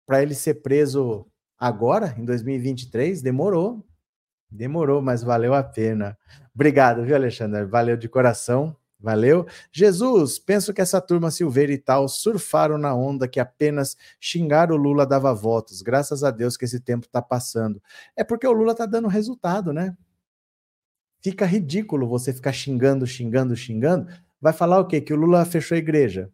[0.08, 3.86] Para ele ser preso agora, em 2023, demorou.
[4.50, 6.18] Demorou, mas valeu a pena.
[6.54, 7.64] Obrigado, viu, Alexandre?
[7.66, 8.76] Valeu de coração.
[9.02, 9.48] Valeu.
[9.72, 14.76] Jesus, penso que essa turma Silveira e tal surfaram na onda que apenas xingar o
[14.76, 15.82] Lula dava votos.
[15.82, 17.82] Graças a Deus que esse tempo está passando.
[18.16, 19.98] É porque o Lula está dando resultado, né?
[21.20, 24.08] Fica ridículo você ficar xingando, xingando, xingando.
[24.40, 25.02] Vai falar o quê?
[25.02, 26.32] Que o Lula fechou a igreja.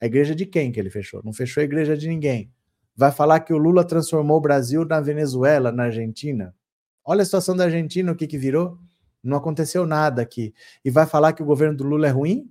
[0.00, 1.22] A igreja de quem que ele fechou?
[1.24, 2.52] Não fechou a igreja de ninguém.
[2.96, 6.54] Vai falar que o Lula transformou o Brasil na Venezuela, na Argentina.
[7.04, 8.78] Olha a situação da Argentina, o que, que virou
[9.22, 10.54] não aconteceu nada aqui.
[10.84, 12.50] E vai falar que o governo do Lula é ruim?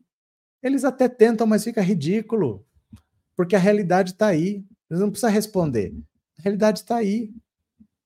[0.64, 2.66] Eles até tentam, mas fica ridículo.
[3.36, 4.64] Porque a realidade está aí.
[4.90, 5.94] Eles não precisam responder.
[6.40, 7.34] A realidade está aí.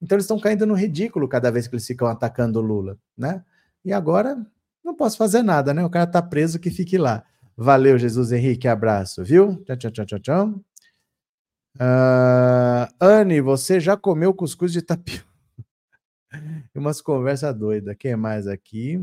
[0.01, 3.43] Então eles estão caindo no ridículo cada vez que eles ficam atacando o Lula, né?
[3.83, 4.45] E agora
[4.83, 5.83] não posso fazer nada, né?
[5.83, 7.23] O cara está preso, que fique lá.
[7.57, 9.63] Valeu, Jesus Henrique, abraço, viu?
[9.63, 10.47] Tchau, tchau, tchau, tchau, tchau.
[11.77, 15.34] Uh, Anne, você já comeu cuscuz de tapioca?
[16.73, 17.95] Umas conversas doidas.
[17.97, 18.99] Quem mais aqui?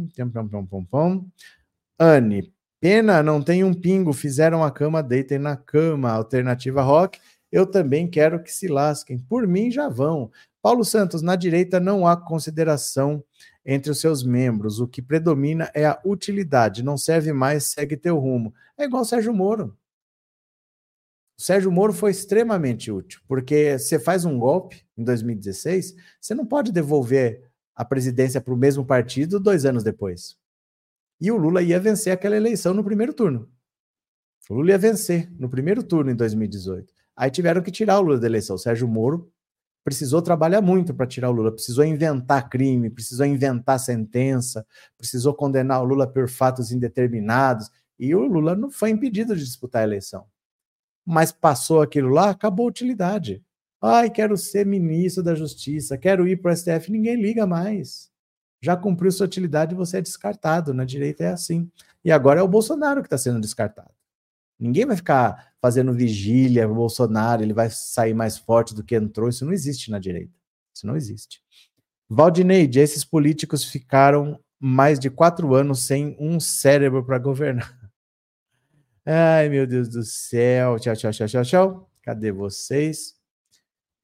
[1.99, 4.13] Anne, pena, não tem um pingo.
[4.13, 6.11] Fizeram a cama, deitem na cama.
[6.11, 7.21] Alternativa rock.
[7.51, 9.19] Eu também quero que se lasquem.
[9.19, 10.31] Por mim, já vão.
[10.63, 13.23] Paulo Santos, na direita não há consideração
[13.65, 14.81] entre os seus membros.
[14.81, 16.83] O que predomina é a utilidade.
[16.83, 18.55] Não serve mais, segue teu rumo.
[18.79, 19.77] É igual Sérgio Moro.
[21.39, 26.47] O Sérgio Moro foi extremamente útil, porque você faz um golpe em 2016, você não
[26.47, 30.37] pode devolver a presidência para o mesmo partido dois anos depois.
[31.21, 33.49] E o Lula ia vencer aquela eleição no primeiro turno.
[34.49, 36.93] O Lula ia vencer no primeiro turno em 2018.
[37.17, 38.57] Aí tiveram que tirar o Lula da eleição.
[38.57, 39.31] O Sérgio Moro
[39.85, 44.65] precisou trabalhar muito para tirar o Lula, precisou inventar crime, precisou inventar sentença,
[44.97, 47.71] precisou condenar o Lula por fatos indeterminados.
[47.99, 50.27] E o Lula não foi impedido de disputar a eleição
[51.05, 53.43] mas passou aquilo lá, acabou a utilidade.
[53.83, 58.13] Ai, quero ser ministro da Justiça, quero ir para o STF, ninguém liga mais.
[58.63, 60.73] Já cumpriu sua utilidade, você é descartado.
[60.73, 61.69] Na direita é assim.
[62.05, 63.91] E agora é o Bolsonaro que está sendo descartado.
[64.57, 69.29] Ninguém vai ficar fazendo vigília o Bolsonaro, ele vai sair mais forte do que entrou.
[69.29, 70.33] Isso não existe na direita.
[70.73, 71.43] Isso não existe.
[72.09, 77.77] Valdineide, esses políticos ficaram mais de quatro anos sem um cérebro para governar.
[79.05, 80.79] Ai, meu Deus do céu.
[80.79, 81.91] Tchau, tchau, tchau, tchau, tchau.
[82.01, 83.21] Cadê vocês?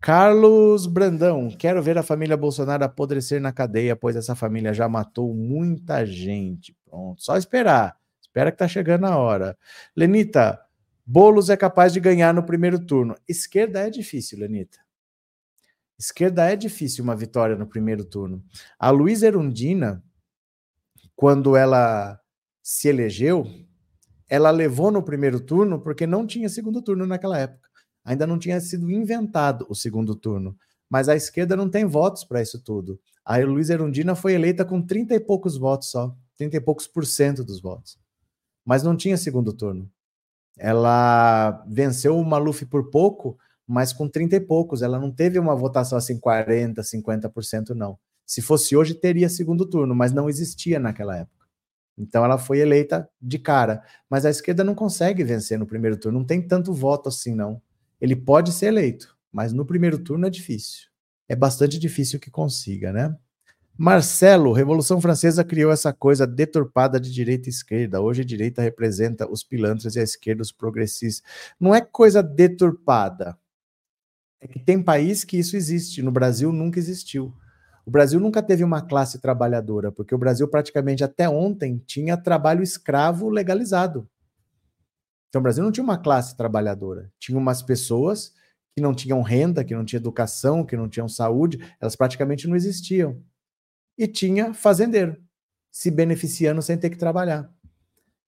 [0.01, 5.35] Carlos Brandão, quero ver a família Bolsonaro apodrecer na cadeia, pois essa família já matou
[5.35, 6.77] muita gente.
[6.85, 7.97] Pronto, só esperar.
[8.21, 9.59] Espera que tá chegando a hora.
[9.97, 10.61] Lenita,
[11.05, 13.17] Bolos é capaz de ganhar no primeiro turno.
[13.27, 14.79] Esquerda é difícil, Lenita.
[15.99, 18.45] Esquerda é difícil uma vitória no primeiro turno.
[18.79, 20.05] A Luísa Erundina,
[21.17, 22.21] quando ela
[22.63, 23.47] se elegeu,
[24.29, 27.68] ela levou no primeiro turno porque não tinha segundo turno naquela época.
[28.09, 30.57] Ainda não tinha sido inventado o segundo turno.
[30.89, 32.99] Mas a esquerda não tem votos para isso tudo.
[33.23, 37.05] A Luísa Erundina foi eleita com 30 e poucos votos só, 30 e poucos por
[37.05, 37.99] cento dos votos.
[38.65, 39.91] Mas não tinha segundo turno.
[40.57, 44.81] Ela venceu o Maluf por pouco, mas com 30 e poucos.
[44.81, 47.99] Ela não teve uma votação assim 40, 50%, não.
[48.25, 51.47] Se fosse hoje, teria segundo turno, mas não existia naquela época.
[51.99, 53.83] Então ela foi eleita de cara.
[54.09, 57.61] Mas a esquerda não consegue vencer no primeiro turno, não tem tanto voto assim, não.
[58.01, 60.89] Ele pode ser eleito, mas no primeiro turno é difícil.
[61.29, 63.17] É bastante difícil que consiga, né?
[63.81, 68.01] Marcelo, Revolução Francesa criou essa coisa deturpada de direita e esquerda.
[68.01, 71.23] Hoje a direita representa os pilantras e a esquerda os progressistas.
[71.61, 73.39] Não é coisa deturpada.
[74.41, 76.03] É que tem país que isso existe.
[76.03, 77.33] No Brasil nunca existiu.
[77.87, 82.63] O Brasil nunca teve uma classe trabalhadora, porque o Brasil praticamente até ontem tinha trabalho
[82.63, 84.09] escravo legalizado.
[85.29, 88.33] Então o Brasil não tinha uma classe trabalhadora, tinha umas pessoas
[88.75, 92.57] que não tinham renda, que não tinham educação, que não tinham saúde, elas praticamente não
[92.57, 93.23] existiam.
[93.99, 95.17] E tinha fazendeiro,
[95.71, 97.53] se beneficiando sem ter que trabalhar.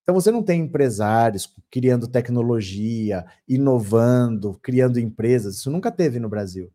[0.02, 6.72] Então você não tem empresários criando tecnologia, inovando, criando empresas, isso nunca teve no Brasil.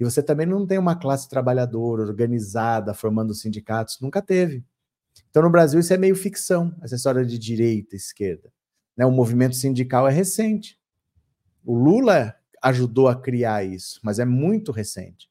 [0.00, 4.64] E você também não tem uma classe trabalhadora organizada, formando sindicatos, nunca teve.
[5.28, 8.50] Então no Brasil isso é meio ficção, essa história de direita, esquerda.
[8.98, 9.06] Né?
[9.06, 10.76] O movimento sindical é recente.
[11.64, 15.30] O Lula ajudou a criar isso, mas é muito recente.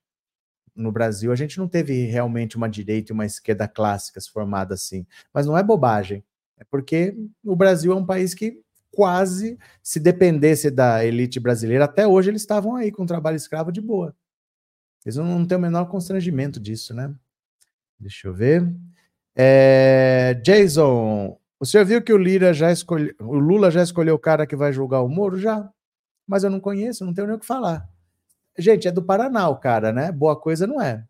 [0.73, 5.05] No Brasil, a gente não teve realmente uma direita e uma esquerda clássicas formadas assim.
[5.33, 6.23] Mas não é bobagem.
[6.57, 12.07] É porque o Brasil é um país que quase, se dependesse da elite brasileira, até
[12.07, 14.15] hoje eles estavam aí com trabalho escravo de boa.
[15.05, 17.13] Eles não, têm o menor constrangimento disso, né?
[17.99, 18.67] Deixa eu ver.
[19.35, 24.45] É, Jason, senhor viu que o Lira já escolheu, o Lula já escolheu o cara
[24.45, 25.37] que vai julgar o Moro?
[25.39, 25.69] Já
[26.27, 27.87] mas eu não conheço, não tenho nem o que falar.
[28.57, 30.11] Gente, é do Paraná o cara, né?
[30.11, 31.05] Boa coisa não é.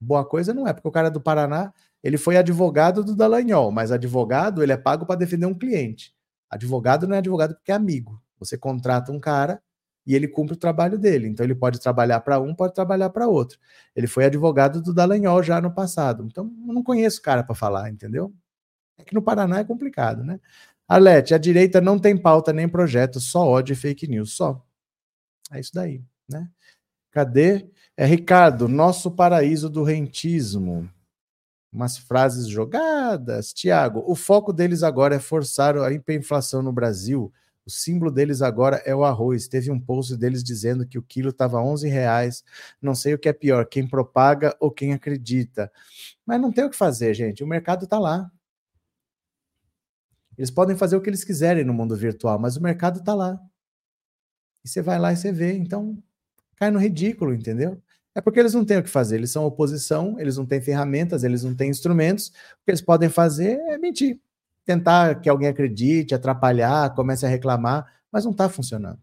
[0.00, 1.72] Boa coisa não é, porque o cara do Paraná,
[2.02, 6.14] ele foi advogado do Dallagnol, mas advogado, ele é pago para defender um cliente.
[6.50, 8.20] Advogado não é advogado porque é amigo.
[8.38, 9.62] Você contrata um cara
[10.06, 11.28] e ele cumpre o trabalho dele.
[11.28, 13.58] Então ele pode trabalhar para um, pode trabalhar para outro.
[13.94, 16.24] Ele foi advogado do Dallagnol já no passado.
[16.26, 18.32] Então eu não conheço o cara para falar, entendeu?
[18.98, 20.40] É que no Paraná é complicado, né?
[20.86, 24.62] Arlete, a direita não tem pauta nem projeto, só ódio e fake news, só.
[25.50, 26.48] É isso daí, né?
[27.10, 27.66] Cadê?
[27.96, 30.90] É Ricardo, nosso paraíso do rentismo.
[31.72, 33.52] Umas frases jogadas.
[33.52, 37.32] Tiago, o foco deles agora é forçar a hiperinflação no Brasil.
[37.66, 39.48] O símbolo deles agora é o arroz.
[39.48, 42.44] Teve um post deles dizendo que o quilo estava 11 reais.
[42.80, 45.70] Não sei o que é pior, quem propaga ou quem acredita.
[46.26, 47.42] Mas não tem o que fazer, gente.
[47.42, 48.30] O mercado está lá.
[50.36, 53.38] Eles podem fazer o que eles quiserem no mundo virtual, mas o mercado está lá.
[54.64, 55.52] E você vai lá e você vê.
[55.52, 55.96] Então,
[56.56, 57.80] cai no ridículo, entendeu?
[58.14, 59.16] É porque eles não têm o que fazer.
[59.16, 62.28] Eles são oposição, eles não têm ferramentas, eles não têm instrumentos.
[62.28, 64.20] O que eles podem fazer é mentir.
[64.64, 69.00] Tentar que alguém acredite, atrapalhar, comece a reclamar, mas não está funcionando.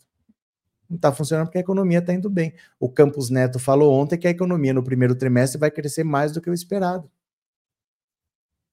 [0.89, 2.53] Não está funcionando porque a economia está indo bem.
[2.79, 6.41] O Campos Neto falou ontem que a economia no primeiro trimestre vai crescer mais do
[6.41, 7.09] que o esperado.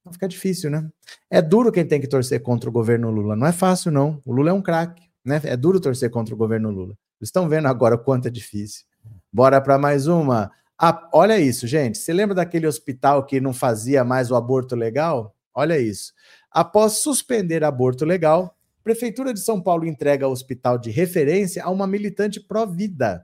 [0.01, 0.89] Então fica difícil, né?
[1.29, 3.35] É duro quem tem que torcer contra o governo Lula.
[3.35, 4.21] Não é fácil, não.
[4.25, 5.41] O Lula é um craque, né?
[5.43, 6.95] É duro torcer contra o governo Lula.
[7.21, 8.85] Estão vendo agora o quanto é difícil.
[9.31, 10.51] Bora para mais uma.
[10.77, 11.97] Ah, olha isso, gente.
[11.97, 15.35] Você lembra daquele hospital que não fazia mais o aborto legal?
[15.53, 16.13] Olha isso.
[16.49, 18.55] Após suspender aborto legal,
[18.89, 23.23] Prefeitura de São Paulo entrega o hospital de referência a uma militante pró-vida.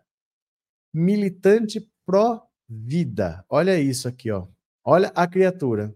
[0.94, 3.44] Militante pró-vida.
[3.50, 4.46] Olha isso aqui, ó.
[4.84, 5.92] Olha a criatura.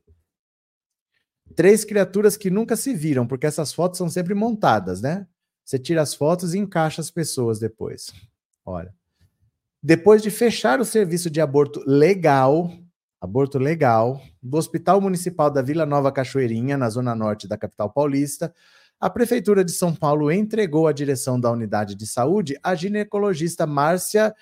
[1.59, 5.27] Três criaturas que nunca se viram, porque essas fotos são sempre montadas, né?
[5.65, 8.13] Você tira as fotos e encaixa as pessoas depois.
[8.65, 8.95] Olha.
[9.83, 12.71] Depois de fechar o serviço de aborto legal,
[13.19, 18.55] aborto legal, do Hospital Municipal da Vila Nova Cachoeirinha, na zona norte da capital paulista,
[18.97, 24.33] a Prefeitura de São Paulo entregou a direção da unidade de saúde à ginecologista Márcia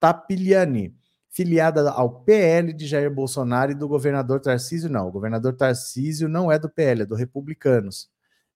[0.00, 0.92] Tapiliani
[1.36, 5.06] filiada ao PL de Jair Bolsonaro e do governador Tarcísio, não.
[5.06, 8.08] O governador Tarcísio não é do PL, é do Republicanos.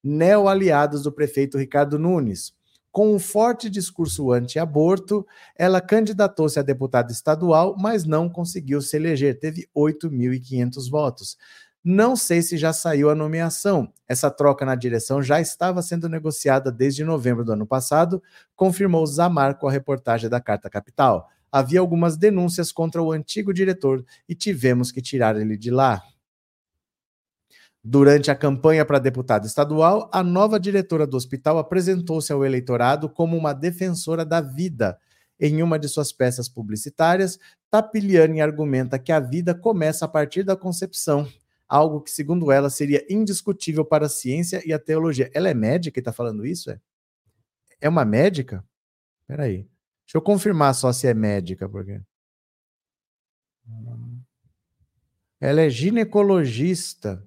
[0.02, 2.54] Neo-aliados do prefeito Ricardo Nunes.
[2.90, 9.38] Com um forte discurso anti-aborto, ela candidatou-se a deputada estadual, mas não conseguiu se eleger,
[9.38, 11.36] teve 8.500 votos.
[11.84, 13.92] Não sei se já saiu a nomeação.
[14.08, 18.22] Essa troca na direção já estava sendo negociada desde novembro do ano passado,
[18.56, 24.04] confirmou Zamar com a reportagem da Carta Capital havia algumas denúncias contra o antigo diretor
[24.28, 26.02] e tivemos que tirar ele de lá.
[27.82, 33.36] Durante a campanha para deputado estadual, a nova diretora do hospital apresentou-se ao eleitorado como
[33.36, 34.98] uma defensora da vida.
[35.40, 37.38] Em uma de suas peças publicitárias,
[37.70, 41.26] Tapiliani argumenta que a vida começa a partir da concepção,
[41.66, 45.30] algo que, segundo ela, seria indiscutível para a ciência e a teologia.
[45.32, 46.70] Ela é médica e está falando isso?
[46.70, 46.78] É?
[47.80, 48.62] é uma médica?
[49.26, 49.66] Peraí.
[50.10, 52.00] Deixa eu confirmar só se é médica, porque.
[55.40, 57.24] Ela é ginecologista.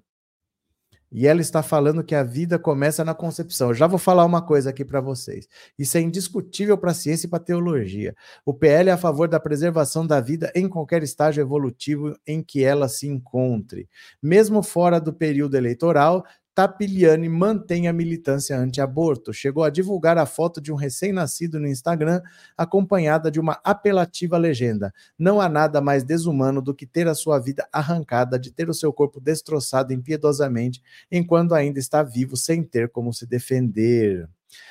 [1.10, 3.68] E ela está falando que a vida começa na concepção.
[3.68, 5.48] Eu já vou falar uma coisa aqui para vocês.
[5.78, 8.14] Isso é indiscutível para a ciência e para a teologia.
[8.44, 12.62] O PL é a favor da preservação da vida em qualquer estágio evolutivo em que
[12.62, 13.88] ela se encontre.
[14.22, 16.22] Mesmo fora do período eleitoral,
[16.54, 19.32] Tapiliani mantém a militância anti-aborto.
[19.32, 22.22] Chegou a divulgar a foto de um recém-nascido no Instagram,
[22.56, 24.94] acompanhada de uma apelativa legenda.
[25.18, 28.74] Não há nada mais desumano do que ter a sua vida arrancada, de ter o
[28.74, 34.28] seu corpo destroçado impiedosamente, enquanto ainda está vivo, sem ter como se defender.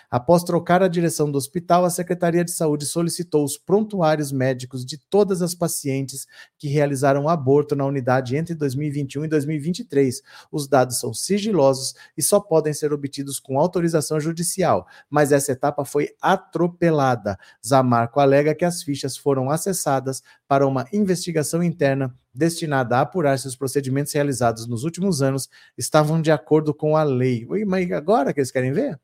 [0.09, 4.97] Após trocar a direção do hospital, a Secretaria de Saúde solicitou os prontuários médicos de
[4.97, 10.21] todas as pacientes que realizaram aborto na unidade entre 2021 e 2023.
[10.51, 15.83] Os dados são sigilosos e só podem ser obtidos com autorização judicial, mas essa etapa
[15.83, 17.37] foi atropelada.
[17.65, 23.47] Zamarco alega que as fichas foram acessadas para uma investigação interna destinada a apurar se
[23.47, 27.45] os procedimentos realizados nos últimos anos estavam de acordo com a lei.
[27.65, 28.99] Mas agora que eles querem ver?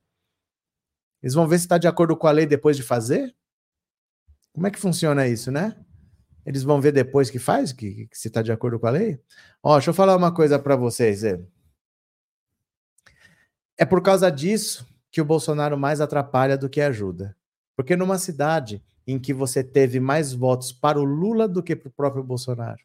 [1.21, 3.35] Eles vão ver se está de acordo com a lei depois de fazer?
[4.53, 5.75] Como é que funciona isso, né?
[6.45, 9.19] Eles vão ver depois que faz, que, que se está de acordo com a lei?
[9.61, 11.23] Ó, deixa eu falar uma coisa para vocês.
[11.23, 11.39] É.
[13.77, 17.35] é por causa disso que o Bolsonaro mais atrapalha do que ajuda.
[17.75, 21.89] Porque numa cidade em que você teve mais votos para o Lula do que para
[21.89, 22.81] o próprio Bolsonaro,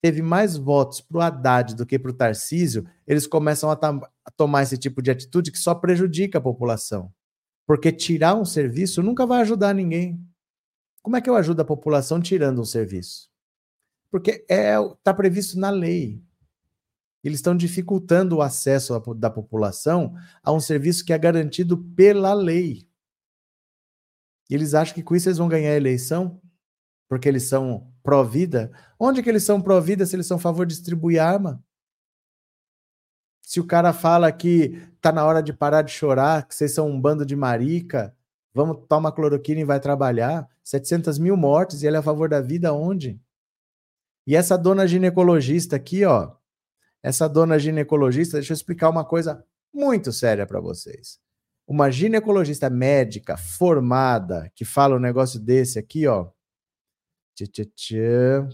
[0.00, 4.30] teve mais votos para o Haddad do que para o Tarcísio, eles começam a, a
[4.36, 7.12] tomar esse tipo de atitude que só prejudica a população.
[7.68, 10.18] Porque tirar um serviço nunca vai ajudar ninguém.
[11.02, 13.30] Como é que eu ajudo a população tirando um serviço?
[14.10, 16.24] Porque é está previsto na lei.
[17.22, 22.88] Eles estão dificultando o acesso da população a um serviço que é garantido pela lei.
[24.48, 26.40] E eles acham que com isso eles vão ganhar a eleição?
[27.06, 28.72] Porque eles são pró-vida?
[28.98, 31.62] Onde que eles são pró-vida se eles são a favor de distribuir arma?
[33.48, 36.86] Se o cara fala que tá na hora de parar de chorar, que vocês são
[36.86, 38.14] um bando de marica,
[38.52, 40.46] vamos tomar cloroquina e vai trabalhar.
[40.62, 43.18] 700 mil mortes e ele é a favor da vida onde?
[44.26, 46.32] E essa dona ginecologista aqui, ó,
[47.02, 51.18] essa dona ginecologista, deixa eu explicar uma coisa muito séria para vocês.
[51.66, 56.28] Uma ginecologista médica formada que fala um negócio desse aqui, ó,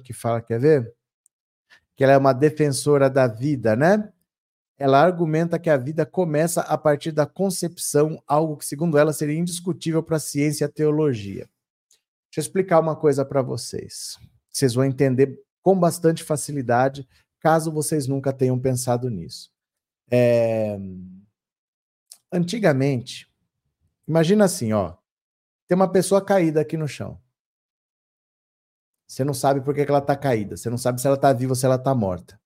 [0.04, 0.94] que fala, quer ver?
[1.96, 4.13] Que ela é uma defensora da vida, né?
[4.84, 9.38] Ela argumenta que a vida começa a partir da concepção, algo que, segundo ela, seria
[9.38, 11.48] indiscutível para a ciência e a teologia.
[12.28, 14.18] Deixa eu explicar uma coisa para vocês.
[14.50, 17.08] Vocês vão entender com bastante facilidade,
[17.40, 19.50] caso vocês nunca tenham pensado nisso.
[20.10, 20.78] É...
[22.30, 23.26] Antigamente,
[24.06, 24.98] imagina assim, ó,
[25.66, 27.18] tem uma pessoa caída aqui no chão.
[29.08, 31.52] Você não sabe por que ela está caída, você não sabe se ela está viva
[31.52, 32.38] ou se ela está morta.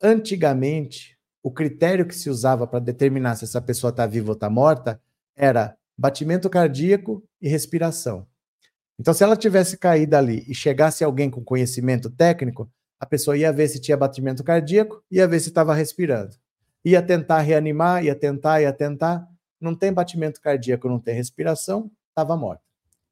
[0.00, 1.15] Antigamente,
[1.46, 5.00] o critério que se usava para determinar se essa pessoa está viva ou está morta
[5.36, 8.26] era batimento cardíaco e respiração.
[8.98, 13.52] Então, se ela tivesse caído ali e chegasse alguém com conhecimento técnico, a pessoa ia
[13.52, 16.34] ver se tinha batimento cardíaco, ia ver se estava respirando.
[16.84, 19.24] Ia tentar reanimar, ia tentar, ia tentar.
[19.60, 22.64] Não tem batimento cardíaco, não tem respiração, estava morta.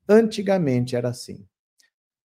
[0.08, 1.46] Antigamente era assim.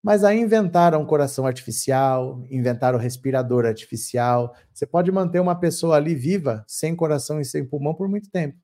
[0.02, 4.54] Mas aí inventaram um coração artificial, inventaram respirador artificial.
[4.72, 8.56] Você pode manter uma pessoa ali viva, sem coração e sem pulmão, por muito tempo.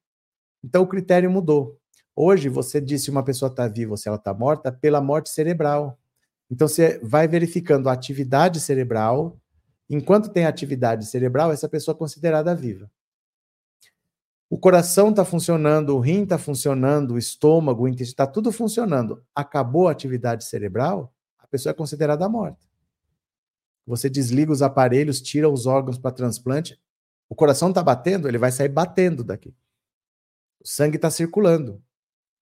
[0.63, 1.79] Então o critério mudou.
[2.17, 5.29] Hoje você diz se uma pessoa está viva ou se ela está morta pela morte
[5.29, 5.99] cerebral.
[6.51, 9.39] Então você vai verificando a atividade cerebral.
[9.91, 12.91] Enquanto tem atividade cerebral, essa pessoa é considerada viva.
[14.49, 19.23] O coração está funcionando, o rim está funcionando, o estômago, o intestino, está tudo funcionando.
[19.35, 21.14] Acabou a atividade cerebral,
[21.55, 22.67] pessoa é considerada morta.
[23.87, 26.81] Você desliga os aparelhos, tira os órgãos para transplante,
[27.29, 29.55] o coração está batendo, ele vai sair batendo daqui.
[30.61, 31.81] O sangue está circulando,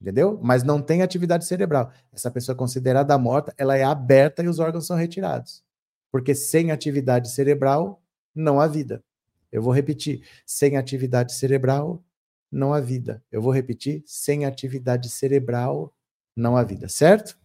[0.00, 0.40] entendeu?
[0.42, 1.92] Mas não tem atividade cerebral.
[2.10, 5.62] Essa pessoa é considerada morta, ela é aberta e os órgãos são retirados.
[6.10, 8.02] Porque sem atividade cerebral,
[8.34, 9.04] não há vida.
[9.50, 12.02] Eu vou repetir: sem atividade cerebral,
[12.50, 13.22] não há vida.
[13.30, 15.94] Eu vou repetir: sem atividade cerebral,
[16.34, 17.41] não há vida, certo?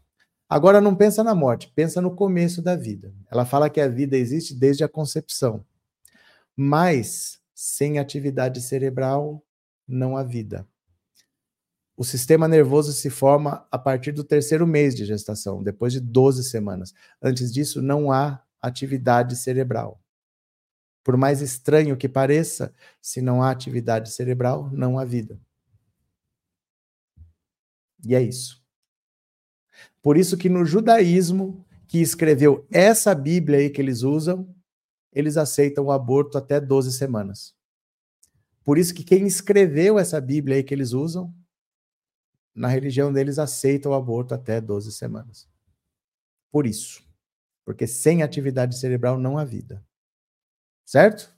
[0.49, 3.13] Agora não pensa na morte, pensa no começo da vida.
[3.29, 5.65] Ela fala que a vida existe desde a concepção.
[6.55, 9.43] Mas sem atividade cerebral
[9.87, 10.67] não há vida.
[11.97, 16.43] O sistema nervoso se forma a partir do terceiro mês de gestação, depois de 12
[16.43, 16.93] semanas.
[17.21, 19.99] Antes disso, não há atividade cerebral.
[21.03, 25.39] Por mais estranho que pareça, se não há atividade cerebral, não há vida.
[28.05, 28.56] E é isso.
[30.07, 34.55] Por isso que no judaísmo, que escreveu essa Bíblia aí que eles usam,
[35.11, 37.53] eles aceitam o aborto até 12 semanas.
[38.63, 41.35] Por isso que quem escreveu essa Bíblia aí que eles usam,
[42.55, 45.45] na religião deles aceita o aborto até 12 semanas.
[46.53, 47.03] Por isso.
[47.65, 49.85] Porque sem atividade cerebral não há vida.
[50.85, 51.35] Certo?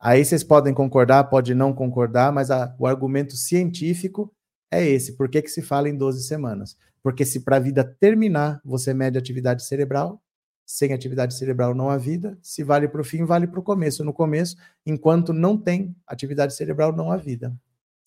[0.00, 4.34] Aí vocês podem concordar, pode não concordar, mas a, o argumento científico
[4.68, 5.12] é esse.
[5.12, 6.76] Por que, que se fala em 12 semanas?
[7.02, 10.22] Porque se para a vida terminar você mede atividade cerebral,
[10.66, 12.38] sem atividade cerebral não há vida.
[12.40, 14.04] Se vale para o fim, vale para o começo.
[14.04, 17.52] No começo, enquanto não tem atividade cerebral, não há vida.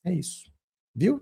[0.05, 0.49] É isso.
[0.95, 1.21] Viu?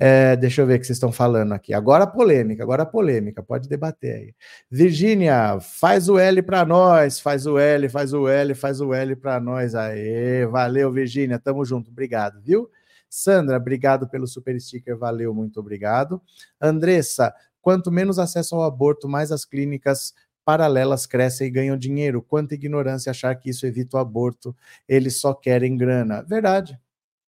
[0.00, 1.74] É, deixa eu ver o que vocês estão falando aqui.
[1.74, 4.34] Agora a polêmica, agora a polêmica, pode debater aí.
[4.70, 9.16] Virgínia, faz o L para nós, faz o L, faz o L, faz o L
[9.16, 9.74] para nós.
[9.74, 12.70] Aê, valeu, Virgínia, tamo junto, obrigado, viu?
[13.08, 16.20] Sandra, obrigado pelo super sticker, valeu, muito obrigado.
[16.60, 22.22] Andressa, quanto menos acesso ao aborto, mais as clínicas paralelas crescem e ganham dinheiro.
[22.22, 24.56] Quanta ignorância achar que isso evita o aborto,
[24.88, 26.22] eles só querem grana.
[26.22, 26.80] Verdade.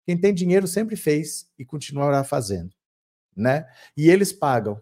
[0.04, 2.72] Quem tem dinheiro sempre fez e continuará fazendo,
[3.36, 3.68] né?
[3.96, 4.80] E eles pagam.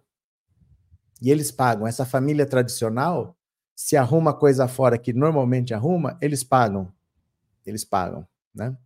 [1.20, 1.86] E eles pagam.
[1.86, 3.36] Essa família tradicional,
[3.74, 6.92] se arruma coisa fora que normalmente arruma, eles pagam.
[7.64, 8.76] Eles pagam, né?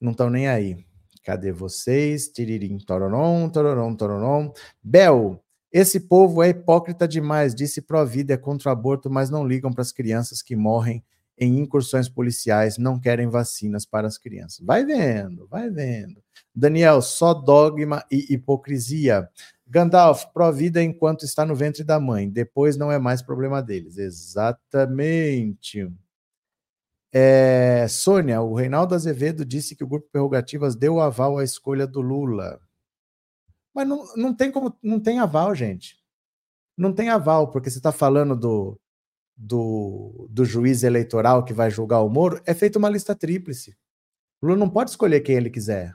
[0.00, 0.86] Não estão nem aí.
[1.22, 2.28] Cadê vocês?
[2.28, 4.52] Tiririm, tororom, tororom, tororom.
[4.82, 5.42] Bel,
[5.72, 9.82] esse povo é hipócrita demais, disse Provida é contra o aborto, mas não ligam para
[9.82, 11.02] as crianças que morrem
[11.38, 14.64] em incursões policiais não querem vacinas para as crianças.
[14.64, 16.22] Vai vendo, vai vendo.
[16.54, 19.28] Daniel, só dogma e hipocrisia.
[19.66, 23.96] Gandalf, pró-vida enquanto está no ventre da mãe, depois não é mais problema deles.
[23.96, 25.90] Exatamente.
[27.14, 32.00] É, Sônia, o Reinaldo Azevedo disse que o Grupo Prerrogativas deu aval à escolha do
[32.00, 32.58] Lula.
[33.74, 36.02] Mas não, não tem como, não tem aval, gente.
[36.76, 38.80] Não tem aval, porque você está falando do,
[39.36, 43.76] do, do juiz eleitoral que vai julgar o Moro, é feita uma lista tríplice.
[44.40, 45.94] O Lula não pode escolher quem ele quiser.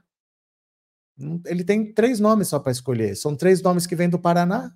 [1.46, 3.16] Ele tem três nomes só para escolher.
[3.16, 4.72] São três nomes que vêm do Paraná.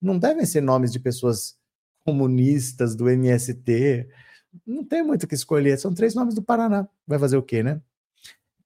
[0.00, 1.56] Não devem ser nomes de pessoas
[2.04, 4.08] comunistas do MST.
[4.66, 5.78] Não tem muito o que escolher.
[5.78, 6.88] São três nomes do Paraná.
[7.06, 7.80] Vai fazer o quê, né?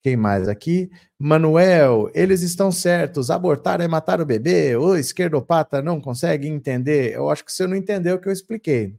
[0.02, 0.90] Quem mais aqui?
[1.18, 3.30] Manuel, eles estão certos.
[3.30, 4.76] Abortar é matar o bebê.
[4.76, 7.14] O esquerdopata não consegue entender.
[7.14, 8.96] Eu acho que você não entendeu o que eu expliquei.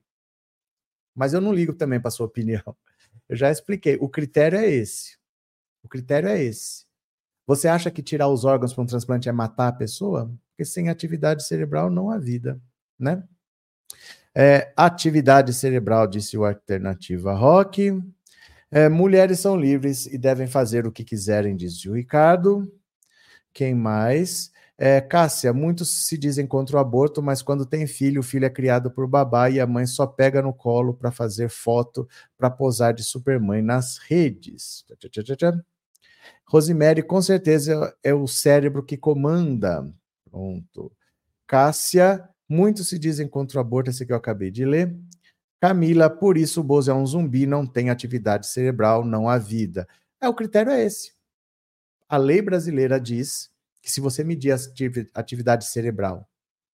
[1.15, 2.63] Mas eu não ligo também para sua opinião.
[3.27, 3.97] Eu já expliquei.
[4.01, 5.17] O critério é esse.
[5.83, 6.85] O critério é esse.
[7.47, 10.31] Você acha que tirar os órgãos para um transplante é matar a pessoa?
[10.49, 12.59] Porque sem atividade cerebral não há vida,
[12.99, 13.23] né?
[14.36, 18.01] É, atividade cerebral, disse o Alternativa Rock.
[18.71, 22.71] É, mulheres são livres e devem fazer o que quiserem, disse o Ricardo.
[23.53, 24.51] Quem mais?
[24.77, 28.49] É, Cássia, muitos se dizem contra o aborto, mas quando tem filho, o filho é
[28.49, 32.07] criado por babá e a mãe só pega no colo para fazer foto
[32.38, 34.84] para posar de supermãe nas redes.
[36.47, 39.88] Rosemary, com certeza é o cérebro que comanda.
[40.29, 40.91] Pronto.
[41.45, 44.93] Cássia, muitos se dizem contra o aborto, esse que eu acabei de ler.
[45.62, 49.88] Camila, por isso o Bozo é um zumbi, não tem atividade cerebral, não há vida.
[50.20, 51.14] É, o critério é esse.
[52.10, 53.49] A lei brasileira diz
[53.82, 54.58] que se você medir a
[55.14, 56.28] atividade cerebral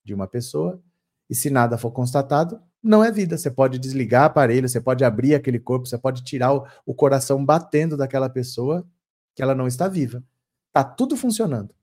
[0.04, 0.82] de uma pessoa
[1.30, 3.38] e se nada for constatado, não é vida.
[3.38, 7.46] Você pode desligar aparelho, você pode abrir aquele corpo, você pode tirar o, o coração
[7.46, 8.84] batendo daquela pessoa
[9.36, 10.24] que ela não está viva.
[10.74, 11.77] Tá tudo funcionando.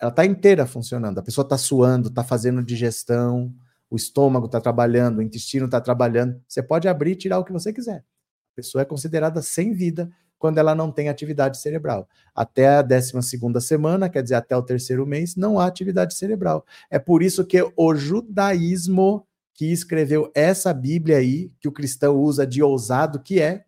[0.00, 1.18] Ela tá inteira funcionando.
[1.18, 3.54] A pessoa tá suando, tá fazendo digestão,
[3.90, 6.40] o estômago tá trabalhando, o intestino tá trabalhando.
[6.48, 7.98] Você pode abrir e tirar o que você quiser.
[8.52, 12.08] A pessoa é considerada sem vida quando ela não tem atividade cerebral.
[12.34, 13.12] Até a 12
[13.60, 16.64] semana, quer dizer, até o terceiro mês, não há atividade cerebral.
[16.90, 22.46] É por isso que o judaísmo que escreveu essa Bíblia aí, que o cristão usa
[22.46, 23.66] de ousado, que é,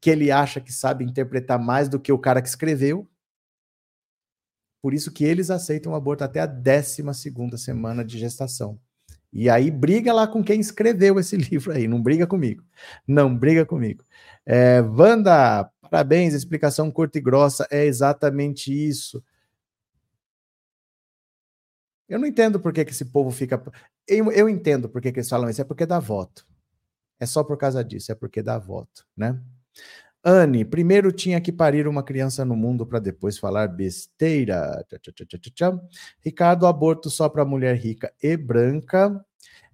[0.00, 3.06] que ele acha que sabe interpretar mais do que o cara que escreveu.
[4.80, 7.02] Por isso que eles aceitam o aborto até a 12
[7.56, 8.78] semana de gestação.
[9.32, 12.64] E aí briga lá com quem escreveu esse livro aí, não briga comigo.
[13.06, 14.04] Não briga comigo.
[14.46, 19.22] É, Wanda, parabéns, explicação curta e grossa, é exatamente isso.
[22.08, 23.62] Eu não entendo por que, que esse povo fica.
[24.06, 26.46] Eu, eu entendo por que, que eles falam isso, é porque dá voto.
[27.20, 29.38] É só por causa disso, é porque dá voto, né?
[30.24, 34.84] Anne, primeiro tinha que parir uma criança no mundo para depois falar besteira.
[36.24, 39.24] Ricardo, aborto só para mulher rica e branca.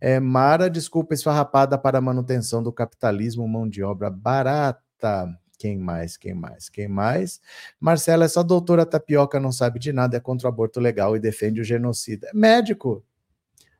[0.01, 5.35] É, Mara, desculpa esfarrapada para manutenção do capitalismo, mão de obra barata.
[5.59, 6.17] Quem mais?
[6.17, 6.69] Quem mais?
[6.69, 7.41] Quem mais?
[7.81, 11.61] Marcela, essa doutora tapioca não sabe de nada, é contra o aborto legal e defende
[11.61, 12.29] o genocida.
[12.35, 13.03] Médico.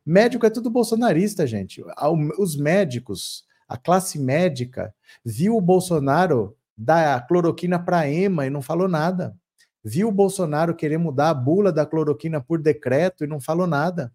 [0.07, 1.85] Médico é tudo bolsonarista, gente.
[2.39, 3.45] Os médicos
[3.75, 4.95] a classe médica
[5.25, 9.37] viu o Bolsonaro dar cloroquina para EMA e não falou nada.
[9.83, 14.15] Viu o Bolsonaro querer mudar a bula da cloroquina por decreto e não falou nada.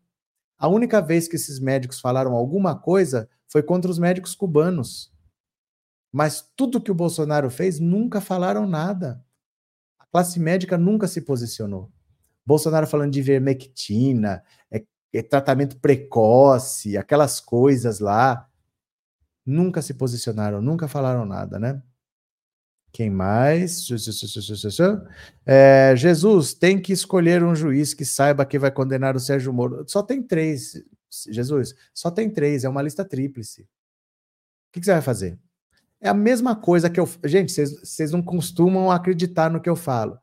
[0.57, 5.11] A única vez que esses médicos falaram alguma coisa foi contra os médicos cubanos.
[6.09, 9.21] Mas tudo que o Bolsonaro fez, nunca falaram nada.
[9.99, 11.91] A classe médica nunca se posicionou.
[12.45, 14.41] Bolsonaro falando de vermectina,
[14.71, 18.48] é, é tratamento precoce, aquelas coisas lá.
[19.49, 21.81] Nunca se posicionaram, nunca falaram nada, né?
[22.91, 23.87] Quem mais?
[25.43, 29.83] É, Jesus tem que escolher um juiz que saiba que vai condenar o Sérgio Moro.
[29.87, 30.83] Só tem três,
[31.27, 31.73] Jesus.
[31.95, 33.63] Só tem três, é uma lista tríplice.
[33.63, 33.67] O
[34.73, 35.39] que, que você vai fazer?
[35.99, 37.09] É a mesma coisa que eu.
[37.23, 40.19] Gente, vocês não costumam acreditar no que eu falo.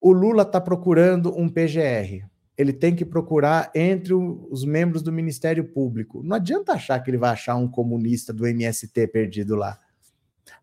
[0.00, 2.26] O Lula está procurando um PGR.
[2.56, 6.22] Ele tem que procurar entre os membros do Ministério Público.
[6.22, 9.78] Não adianta achar que ele vai achar um comunista do MST perdido lá.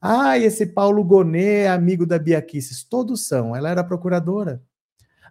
[0.02, 2.84] Ah, esse Paulo Gonet é amigo da Bia Kicis.
[2.84, 3.56] Todos são.
[3.56, 4.62] Ela era procuradora.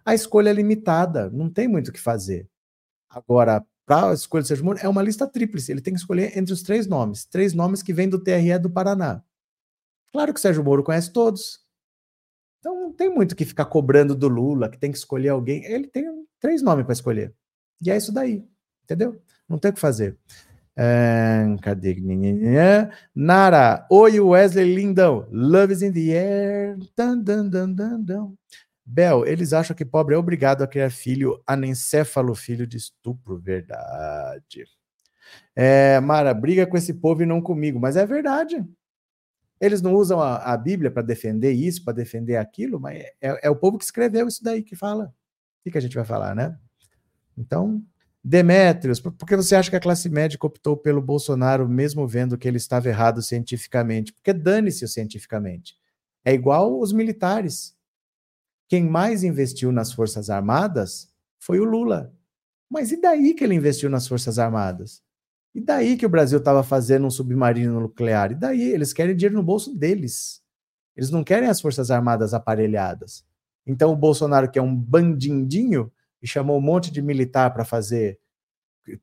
[0.05, 2.47] A escolha é limitada, não tem muito o que fazer.
[3.09, 5.71] Agora, para a escolha do Sérgio Moro, é uma lista tríplice.
[5.71, 7.25] Ele tem que escolher entre os três nomes.
[7.25, 9.23] Três nomes que vêm do TRE do Paraná.
[10.11, 11.59] Claro que o Sérgio Moro conhece todos.
[12.59, 15.63] Então não tem muito que ficar cobrando do Lula, que tem que escolher alguém.
[15.65, 16.07] Ele tem
[16.39, 17.33] três nomes para escolher.
[17.81, 18.45] E é isso daí.
[18.83, 19.21] Entendeu?
[19.47, 20.17] Não tem o que fazer.
[20.75, 21.97] É, cadê?
[23.13, 26.77] Nara, oi Wesley Lindão, Love is in the air.
[26.95, 28.35] Dun, dun, dun, dun, dun.
[28.85, 33.37] Bel, eles acham que pobre é obrigado a criar filho anencéfalo, filho de estupro.
[33.37, 34.65] Verdade.
[35.55, 38.65] É, Mara, briga com esse povo e não comigo, mas é verdade.
[39.59, 43.49] Eles não usam a, a Bíblia para defender isso, para defender aquilo, mas é, é,
[43.49, 45.13] o povo que escreveu isso daí que fala.
[45.69, 46.57] Que, que a gente vai falar, né?
[47.37, 47.83] Então,
[48.23, 52.47] Demétrios, por que você acha que a classe médica optou pelo Bolsonaro, mesmo vendo que
[52.47, 54.11] ele estava errado cientificamente?
[54.11, 55.77] Porque dane-se cientificamente.
[56.25, 57.75] É igual os militares.
[58.67, 61.09] Quem mais investiu nas Forças Armadas
[61.39, 62.13] foi o Lula.
[62.69, 65.01] Mas e daí que ele investiu nas Forças Armadas?
[65.55, 68.33] E daí que o Brasil estava fazendo um submarino nuclear?
[68.33, 68.69] E daí?
[68.69, 70.43] Eles querem dinheiro no bolso deles.
[70.95, 73.25] Eles não querem as Forças Armadas aparelhadas.
[73.69, 78.19] Então o Bolsonaro, que é um bandindinho, e chamou um monte de militar para fazer,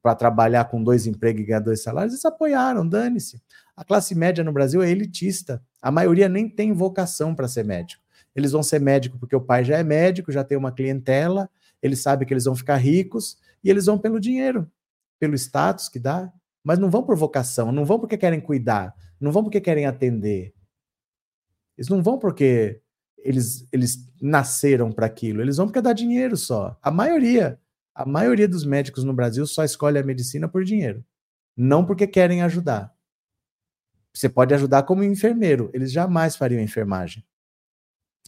[0.03, 3.41] para trabalhar com dois empregos e ganhar dois salários, eles apoiaram, dane-se.
[3.77, 5.63] A classe média no Brasil é elitista.
[5.81, 8.03] A maioria nem tem vocação para ser médico.
[8.35, 11.49] Eles vão ser médico porque o pai já é médico, já tem uma clientela,
[11.81, 14.69] eles sabem que eles vão ficar ricos e eles vão pelo dinheiro,
[15.21, 16.31] pelo status que dá,
[16.65, 20.53] mas não vão por vocação, não vão porque querem cuidar, não vão porque querem atender.
[21.79, 22.83] Eles não vão porque
[23.27, 26.79] eles, eles nasceram para aquilo, eles vão porque dá dinheiro só.
[26.83, 27.59] A maioria,
[27.95, 31.05] a maioria dos médicos no Brasil só escolhe a medicina por dinheiro,
[31.57, 32.95] não porque querem ajudar.
[34.13, 37.25] Você pode ajudar como enfermeiro, eles jamais fariam enfermagem.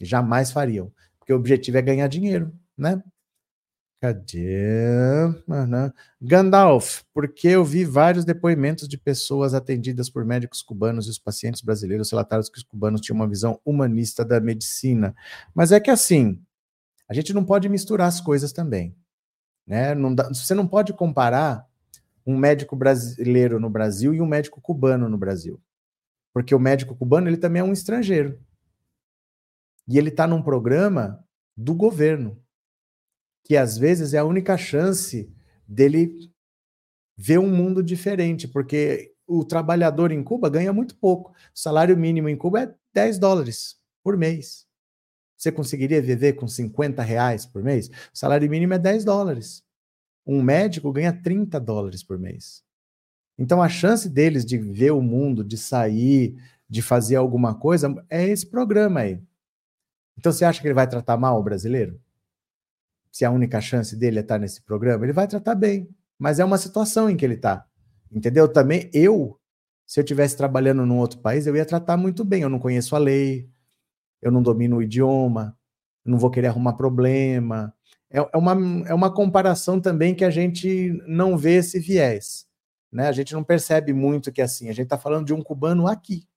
[0.01, 0.91] Jamais fariam.
[1.17, 3.01] Porque o objetivo é ganhar dinheiro, né?
[4.01, 5.25] Cadê?
[5.45, 5.91] Uhum.
[6.21, 11.61] Gandalf, porque eu vi vários depoimentos de pessoas atendidas por médicos cubanos e os pacientes
[11.61, 15.13] brasileiros relataram que os cubanos tinham uma visão humanista da medicina.
[15.53, 16.41] Mas é que assim,
[17.09, 18.95] a gente não pode misturar as coisas também.
[19.67, 19.93] Né?
[19.93, 21.67] Não dá, você não pode comparar
[22.25, 25.59] um médico brasileiro no Brasil e um médico cubano no Brasil.
[26.33, 28.39] Porque o médico cubano ele também é um estrangeiro.
[29.87, 31.21] E ele está num programa
[31.57, 32.41] do governo,
[33.43, 35.31] que às vezes é a única chance
[35.67, 36.31] dele
[37.17, 41.31] ver um mundo diferente, porque o trabalhador em Cuba ganha muito pouco.
[41.31, 44.65] O salário mínimo em Cuba é 10 dólares por mês.
[45.37, 47.87] Você conseguiria viver com 50 reais por mês?
[47.87, 49.63] O salário mínimo é 10 dólares.
[50.25, 52.63] Um médico ganha 30 dólares por mês.
[53.37, 56.35] Então a chance deles de ver o mundo, de sair,
[56.69, 59.21] de fazer alguma coisa, é esse programa aí.
[60.17, 61.99] Então você acha que ele vai tratar mal o brasileiro?
[63.11, 65.89] Se a única chance dele é estar nesse programa, ele vai tratar bem.
[66.17, 67.65] Mas é uma situação em que ele está.
[68.11, 68.47] Entendeu?
[68.47, 69.39] Também eu,
[69.85, 72.41] se eu estivesse trabalhando num outro país, eu ia tratar muito bem.
[72.41, 73.49] Eu não conheço a lei,
[74.21, 75.57] eu não domino o idioma,
[76.05, 77.73] não vou querer arrumar problema.
[78.11, 82.45] É, é, uma, é uma comparação também que a gente não vê esse viés.
[82.91, 83.07] Né?
[83.07, 86.27] A gente não percebe muito que assim, a gente está falando de um cubano aqui.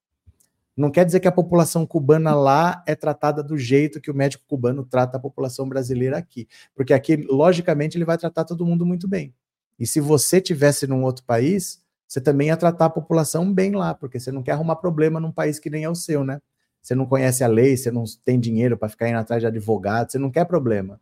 [0.77, 4.45] Não quer dizer que a população cubana lá é tratada do jeito que o médico
[4.47, 6.49] cubano trata a população brasileira aqui.
[6.75, 9.35] Porque aqui, logicamente, ele vai tratar todo mundo muito bem.
[9.79, 13.95] E se você tivesse num outro país, você também ia tratar a população bem lá,
[13.95, 16.41] porque você não quer arrumar problema num país que nem é o seu, né?
[16.81, 20.11] Você não conhece a lei, você não tem dinheiro para ficar indo atrás de advogado,
[20.11, 21.01] você não quer problema.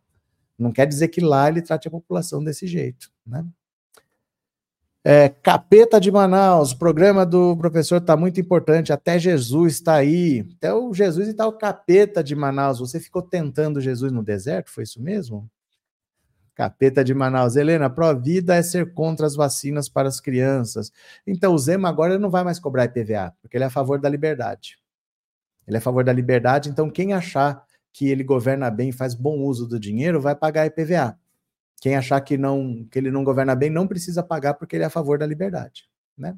[0.57, 3.45] Não quer dizer que lá ele trate a população desse jeito, né?
[5.03, 8.93] É, Capeta de Manaus, o programa do professor está muito importante.
[8.93, 10.47] Até Jesus está aí.
[10.57, 12.79] Até o Jesus e o Capeta de Manaus.
[12.79, 14.69] Você ficou tentando Jesus no deserto?
[14.69, 15.49] Foi isso mesmo?
[16.53, 17.55] Capeta de Manaus.
[17.55, 20.91] Helena, pró-vida é ser contra as vacinas para as crianças.
[21.25, 24.07] Então, o Zema agora não vai mais cobrar IPVA, porque ele é a favor da
[24.07, 24.77] liberdade.
[25.67, 29.13] Ele é a favor da liberdade, então quem achar que ele governa bem e faz
[29.15, 31.17] bom uso do dinheiro vai pagar IPVA.
[31.81, 34.85] Quem achar que não que ele não governa bem não precisa pagar porque ele é
[34.85, 36.37] a favor da liberdade, né?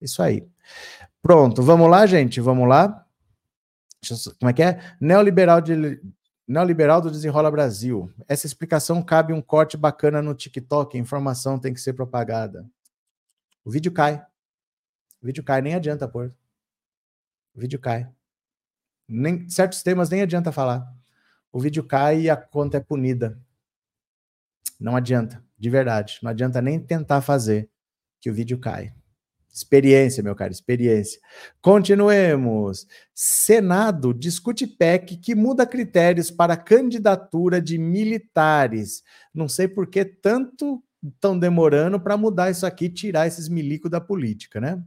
[0.00, 0.48] Isso aí.
[1.20, 3.04] Pronto, vamos lá, gente, vamos lá.
[4.38, 4.80] Como é que é?
[5.00, 6.00] Neoliberal de
[6.46, 8.08] Neoliberal do Desenrola Brasil.
[8.28, 10.96] Essa explicação cabe um corte bacana no TikTok.
[10.96, 12.64] A informação tem que ser propagada.
[13.64, 14.24] O vídeo cai.
[15.20, 16.32] O vídeo cai, nem adianta pôr.
[17.52, 18.08] O vídeo cai.
[19.08, 20.86] Nem, certos temas nem adianta falar.
[21.50, 23.36] O vídeo cai e a conta é punida.
[24.80, 26.18] Não adianta, de verdade.
[26.22, 27.68] Não adianta nem tentar fazer
[28.20, 28.92] que o vídeo cai.
[29.52, 31.20] Experiência, meu caro, experiência.
[31.60, 32.86] Continuemos.
[33.14, 39.02] Senado discute PEC que muda critérios para candidatura de militares.
[39.34, 44.00] Não sei por que tanto estão demorando para mudar isso aqui, tirar esses milicos da
[44.00, 44.80] política, né?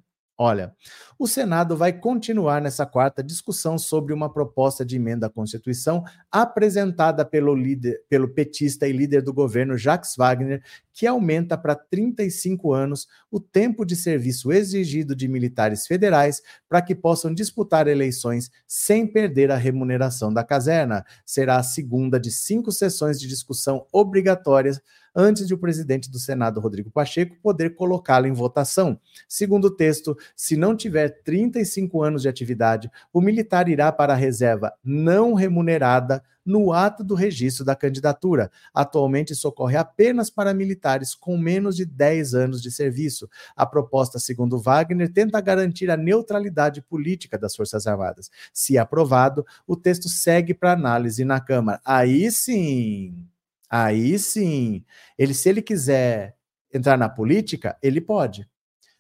[0.44, 0.74] Olha,
[1.20, 7.24] o Senado vai continuar nessa quarta discussão sobre uma proposta de emenda à Constituição apresentada
[7.24, 13.08] pelo líder, pelo petista e líder do governo Jacques Wagner, que aumenta para 35 anos
[13.30, 19.52] o tempo de serviço exigido de militares federais para que possam disputar eleições sem perder
[19.52, 21.06] a remuneração da caserna.
[21.24, 24.82] Será a segunda de cinco sessões de discussão obrigatórias
[25.16, 28.99] antes de o presidente do Senado, Rodrigo Pacheco, poder colocá-la em votação.
[29.28, 34.18] Segundo o texto, se não tiver 35 anos de atividade, o militar irá para a
[34.18, 38.51] reserva não remunerada no ato do registro da candidatura.
[38.74, 43.30] Atualmente, isso ocorre apenas para militares com menos de 10 anos de serviço.
[43.55, 48.30] A proposta, segundo Wagner, tenta garantir a neutralidade política das Forças Armadas.
[48.53, 51.80] Se aprovado, o texto segue para análise na Câmara.
[51.86, 53.28] Aí sim,
[53.74, 54.84] Aí sim,
[55.17, 56.36] ele se ele quiser
[56.74, 58.45] entrar na política, ele pode.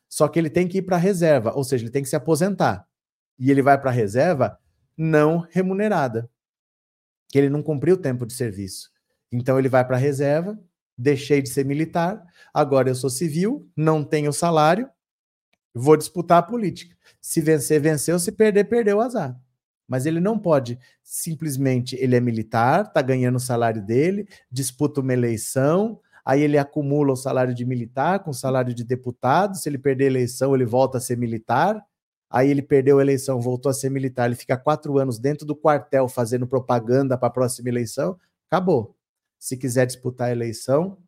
[0.07, 2.15] Só que ele tem que ir para a reserva, ou seja, ele tem que se
[2.15, 2.87] aposentar.
[3.37, 4.57] E ele vai para a reserva
[4.97, 6.29] não remunerada,
[7.27, 8.89] que ele não cumpriu o tempo de serviço.
[9.29, 10.57] Então ele vai para a reserva,
[10.97, 14.89] deixei de ser militar, agora eu sou civil, não tenho salário,
[15.73, 16.95] vou disputar a política.
[17.19, 19.37] Se vencer, venceu, se perder, perdeu o azar.
[19.91, 25.11] Mas ele não pode simplesmente, ele é militar, está ganhando o salário dele, disputa uma
[25.11, 29.77] eleição, aí ele acumula o salário de militar com o salário de deputado, se ele
[29.77, 31.85] perder a eleição, ele volta a ser militar,
[32.29, 35.57] aí ele perdeu a eleição, voltou a ser militar, ele fica quatro anos dentro do
[35.57, 38.17] quartel fazendo propaganda para a próxima eleição,
[38.49, 38.95] acabou.
[39.37, 40.99] Se quiser disputar a eleição,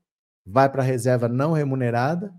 [0.46, 2.34] vai para a reserva não remunerada,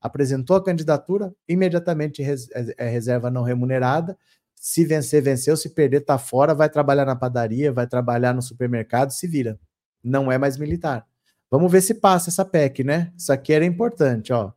[0.00, 4.16] apresentou a candidatura, imediatamente é reserva não remunerada,
[4.60, 5.56] se vencer, venceu.
[5.56, 6.54] Se perder, tá fora.
[6.54, 9.58] Vai trabalhar na padaria, vai trabalhar no supermercado, se vira.
[10.04, 11.06] Não é mais militar.
[11.50, 13.10] Vamos ver se passa essa PEC, né?
[13.16, 14.52] Isso aqui era importante, ó.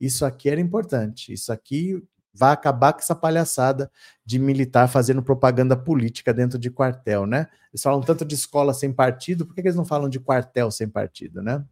[0.00, 1.32] Isso aqui era importante.
[1.32, 2.02] Isso aqui
[2.34, 3.88] vai acabar com essa palhaçada
[4.26, 7.46] de militar fazendo propaganda política dentro de quartel, né?
[7.72, 10.88] Eles falam tanto de escola sem partido, por que eles não falam de quartel sem
[10.88, 11.64] partido, né?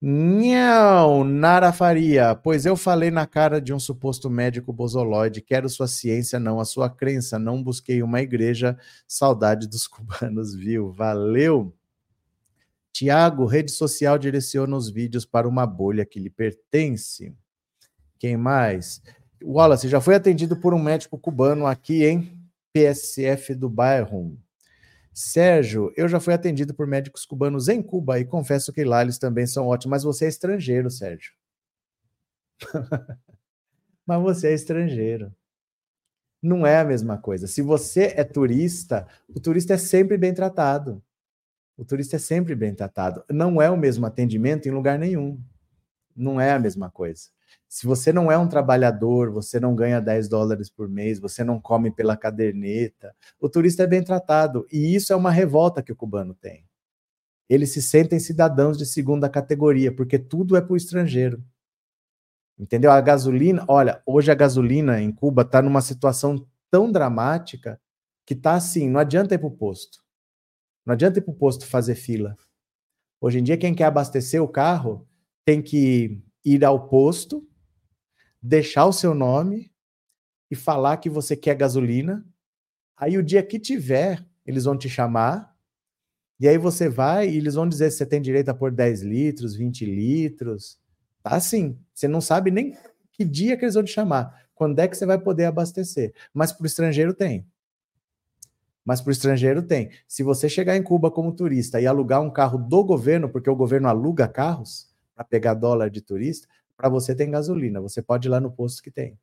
[0.00, 5.88] Não, Nara Faria, pois eu falei na cara de um suposto médico bozoloide, quero sua
[5.88, 8.78] ciência, não a sua crença, não busquei uma igreja,
[9.08, 10.92] saudade dos cubanos, viu?
[10.92, 11.74] Valeu!
[12.92, 17.34] Tiago, rede social direciona os vídeos para uma bolha que lhe pertence.
[18.20, 19.02] Quem mais?
[19.42, 22.40] Wallace, já foi atendido por um médico cubano aqui em
[22.72, 24.38] PSF do bairro.
[25.12, 29.18] Sérgio, eu já fui atendido por médicos cubanos em Cuba e confesso que lá eles
[29.18, 31.32] também são ótimos, mas você é estrangeiro, Sérgio.
[34.06, 35.34] mas você é estrangeiro.
[36.42, 37.46] Não é a mesma coisa.
[37.46, 41.02] Se você é turista, o turista é sempre bem tratado.
[41.76, 43.24] O turista é sempre bem tratado.
[43.28, 45.40] Não é o mesmo atendimento em lugar nenhum.
[46.14, 47.28] Não é a mesma coisa.
[47.68, 51.60] Se você não é um trabalhador, você não ganha 10 dólares por mês, você não
[51.60, 54.66] come pela caderneta, o turista é bem tratado.
[54.72, 56.66] E isso é uma revolta que o cubano tem.
[57.48, 61.42] Eles se sentem cidadãos de segunda categoria, porque tudo é para o estrangeiro.
[62.58, 62.90] Entendeu?
[62.90, 67.80] A gasolina, olha, hoje a gasolina em Cuba está numa situação tão dramática
[68.26, 70.02] que tá assim, não adianta ir para o posto.
[70.84, 72.36] Não adianta ir para o posto fazer fila.
[73.20, 75.06] Hoje em dia, quem quer abastecer o carro
[75.44, 77.46] tem que ir ao posto,
[78.42, 79.72] deixar o seu nome
[80.50, 82.24] e falar que você quer gasolina.
[82.96, 85.54] Aí o dia que tiver, eles vão te chamar.
[86.40, 89.02] E aí você vai e eles vão dizer se você tem direito a pôr 10
[89.02, 90.78] litros, 20 litros.
[91.22, 91.78] Tá assim.
[91.92, 92.76] Você não sabe nem
[93.12, 94.46] que dia que eles vão te chamar.
[94.54, 96.14] Quando é que você vai poder abastecer?
[96.32, 97.46] Mas para o estrangeiro tem.
[98.84, 99.90] mas para o estrangeiro tem.
[100.06, 103.54] Se você chegar em Cuba como turista e alugar um carro do governo, porque o
[103.54, 104.88] governo aluga carros
[105.18, 106.46] para pegar dólar de turista,
[106.76, 109.18] para você tem gasolina, você pode ir lá no posto que tem.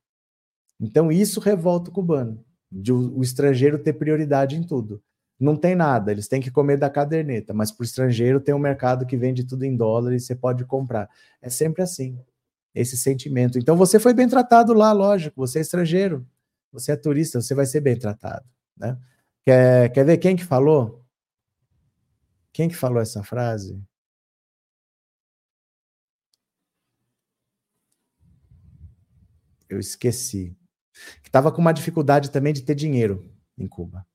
[0.77, 5.01] Então isso revolta o cubano, de o, o estrangeiro ter prioridade em tudo.
[5.39, 8.59] Não tem nada, eles têm que comer da caderneta, mas para o estrangeiro tem um
[8.59, 11.09] mercado que vende tudo em dólar e você pode comprar.
[11.41, 12.19] É sempre assim,
[12.73, 13.57] esse sentimento.
[13.57, 16.27] Então você foi bem tratado lá, lógico, você é estrangeiro,
[16.73, 18.45] você é turista, você vai ser bem tratado.
[18.75, 18.97] Né?
[19.45, 21.05] Quer, quer ver quem que falou?
[22.51, 23.81] Quem que falou essa frase?
[29.69, 30.55] Eu esqueci.
[31.21, 34.05] Que estava com uma dificuldade também de ter dinheiro em Cuba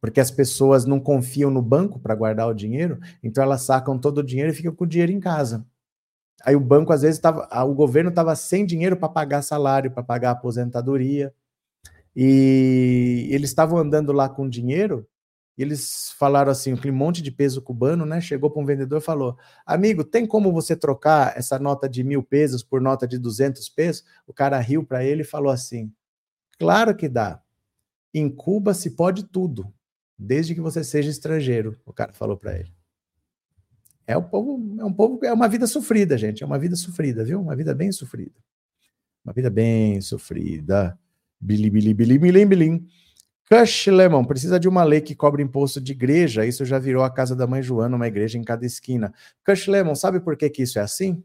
[0.00, 4.18] porque as pessoas não confiam no banco para guardar o dinheiro, então elas sacam todo
[4.18, 5.64] o dinheiro e ficam com o dinheiro em casa.
[6.44, 10.02] Aí o banco, às vezes, tava, o governo estava sem dinheiro para pagar salário, para
[10.02, 11.32] pagar aposentadoria,
[12.14, 15.06] e eles estavam andando lá com dinheiro,
[15.56, 18.20] e eles falaram assim, aquele monte de peso cubano, né?
[18.20, 22.22] Chegou para um vendedor e falou: Amigo, tem como você trocar essa nota de mil
[22.22, 24.04] pesos por nota de 200 pesos?
[24.26, 25.90] O cara riu para ele e falou assim:
[26.58, 27.42] Claro que dá.
[28.12, 29.72] Em Cuba se pode tudo,
[30.18, 32.72] desde que você seja estrangeiro, o cara falou para ele.
[34.06, 37.24] É um povo, é um povo, é uma vida sofrida, gente, é uma vida sofrida,
[37.24, 37.40] viu?
[37.40, 38.34] Uma vida bem sofrida.
[39.24, 40.98] Uma vida bem sofrida.
[41.40, 42.88] Bili, bili, bili, bilim, bilim.
[43.48, 46.44] Cush Lemon, precisa de uma lei que cobre imposto de igreja.
[46.44, 49.14] Isso já virou a casa da mãe Joana, uma igreja em cada esquina.
[49.44, 51.22] Cush Lemon, sabe por que, que isso é assim?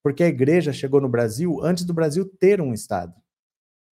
[0.00, 3.12] Porque a igreja chegou no Brasil antes do Brasil ter um Estado.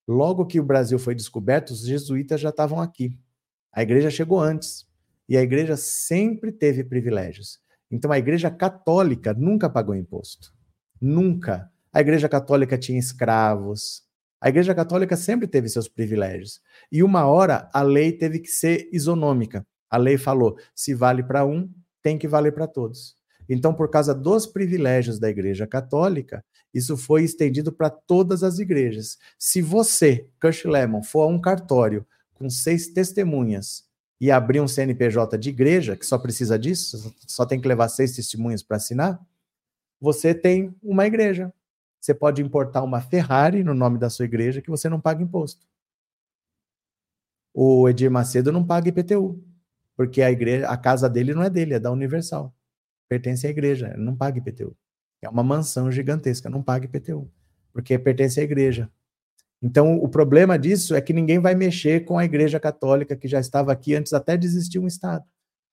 [0.06, 3.18] Logo que o Brasil foi descoberto, os jesuítas já estavam aqui.
[3.72, 4.86] A igreja chegou antes.
[5.28, 7.58] E a igreja sempre teve privilégios.
[7.90, 10.52] Então a igreja católica nunca pagou imposto.
[11.00, 11.68] Nunca.
[11.92, 14.04] A igreja católica tinha escravos.
[14.40, 16.60] A igreja católica sempre teve seus privilégios.
[16.90, 19.66] E uma hora a lei teve que ser isonômica.
[19.90, 21.70] A lei falou: se vale para um,
[22.02, 23.16] tem que valer para todos.
[23.48, 29.18] Então, por causa dos privilégios da Igreja Católica, isso foi estendido para todas as igrejas.
[29.38, 33.84] Se você, Cush Lemon, for a um cartório com seis testemunhas
[34.20, 38.14] e abrir um CNPJ de igreja, que só precisa disso, só tem que levar seis
[38.16, 39.20] testemunhas para assinar,
[40.00, 41.52] você tem uma igreja.
[42.00, 45.66] Você pode importar uma Ferrari no nome da sua igreja que você não paga imposto.
[47.58, 49.42] O Edir Macedo não paga IPTU,
[49.96, 52.54] porque a igreja, a casa dele não é dele, é da Universal
[53.08, 54.76] pertence à igreja, não paga IPTU.
[55.22, 57.30] É uma mansão gigantesca, não paga IPTU,
[57.72, 58.90] porque pertence à igreja.
[59.62, 63.40] Então, o problema disso é que ninguém vai mexer com a igreja católica que já
[63.40, 65.24] estava aqui antes até de existir um Estado.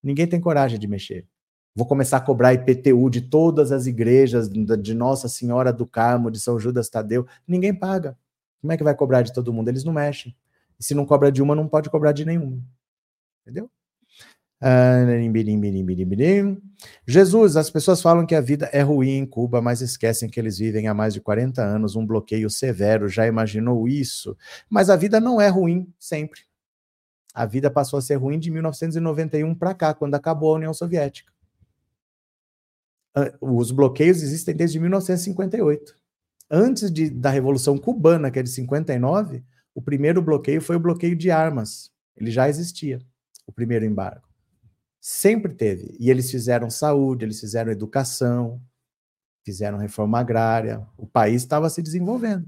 [0.01, 1.25] Ninguém tem coragem de mexer.
[1.75, 6.39] Vou começar a cobrar IPTU de todas as igrejas, de Nossa Senhora do Carmo, de
[6.39, 7.25] São Judas Tadeu.
[7.47, 8.17] Ninguém paga.
[8.61, 9.69] Como é que vai cobrar de todo mundo?
[9.69, 10.36] Eles não mexem.
[10.84, 12.61] Se não cobra de uma, não pode cobrar de nenhuma.
[13.41, 13.69] Entendeu?
[17.07, 20.57] Jesus, as pessoas falam que a vida é ruim em Cuba, mas esquecem que eles
[20.57, 23.07] vivem há mais de 40 anos um bloqueio severo.
[23.07, 24.38] Já imaginou isso?
[24.69, 26.41] Mas a vida não é ruim sempre.
[27.34, 31.31] A vida passou a ser ruim de 1991 para cá, quando acabou a União Soviética.
[33.41, 35.95] Os bloqueios existem desde 1958.
[36.49, 39.43] Antes de, da Revolução Cubana, que é de 59,
[39.76, 41.91] o primeiro bloqueio foi o bloqueio de armas.
[42.15, 42.99] Ele já existia,
[43.47, 44.28] o primeiro embargo.
[45.01, 45.95] Sempre teve.
[45.99, 48.61] E eles fizeram saúde, eles fizeram educação,
[49.43, 50.86] fizeram reforma agrária.
[50.97, 52.45] O país estava se desenvolvendo.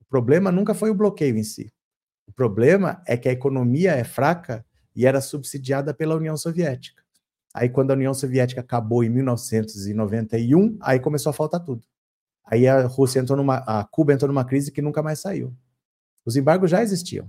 [0.00, 1.72] O problema nunca foi o bloqueio em si.
[2.26, 4.64] O problema é que a economia é fraca
[4.94, 7.02] e era subsidiada pela União Soviética.
[7.54, 11.86] Aí, quando a União Soviética acabou em 1991, aí começou a faltar tudo.
[12.44, 15.54] Aí a Rússia entrou numa, a Cuba entrou numa crise que nunca mais saiu.
[16.24, 17.28] Os embargos já existiam.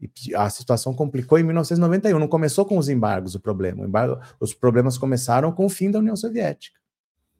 [0.00, 2.18] E a situação complicou em 1991.
[2.18, 3.82] Não começou com os embargos o problema.
[3.82, 6.78] O embargo, os problemas começaram com o fim da União Soviética.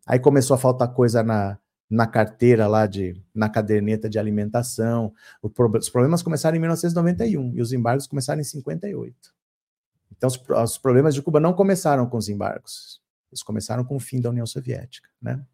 [0.06, 1.58] Aí começou a faltar coisa na,
[1.90, 5.12] na carteira lá de na caderneta de alimentação.
[5.42, 9.34] O, os problemas começaram em 1991 e os embargos começaram em 58.
[10.16, 13.02] Então os, os problemas de Cuba não começaram com os embargos.
[13.30, 15.44] Eles começaram com o fim da União Soviética, né?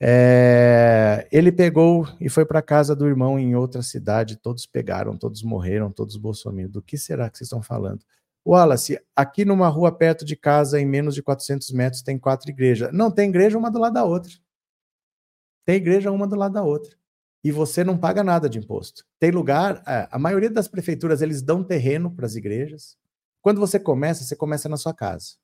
[0.00, 4.36] É, ele pegou e foi para casa do irmão em outra cidade.
[4.36, 6.72] Todos pegaram, todos morreram, todos bolsominions.
[6.72, 8.04] Do que será que vocês estão falando?
[8.46, 12.90] Wallace, aqui numa rua perto de casa, em menos de 400 metros, tem quatro igrejas.
[12.92, 14.32] Não, tem igreja uma do lado da outra.
[15.66, 16.96] Tem igreja uma do lado da outra.
[17.44, 19.04] E você não paga nada de imposto.
[19.18, 22.96] Tem lugar, a maioria das prefeituras, eles dão terreno para as igrejas.
[23.42, 25.36] Quando você começa, você começa na sua casa.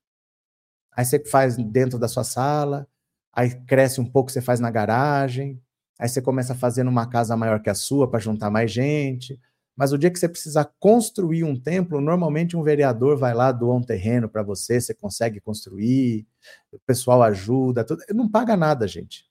[0.93, 2.89] Aí você faz dentro da sua sala,
[3.35, 5.61] aí cresce um pouco, você faz na garagem,
[5.99, 9.39] aí você começa a fazer numa casa maior que a sua para juntar mais gente.
[9.77, 13.77] Mas o dia que você precisar construir um templo, normalmente um vereador vai lá, doar
[13.77, 16.27] um terreno para você, você consegue construir,
[16.71, 18.03] o pessoal ajuda, tudo.
[18.11, 19.27] não paga nada, gente.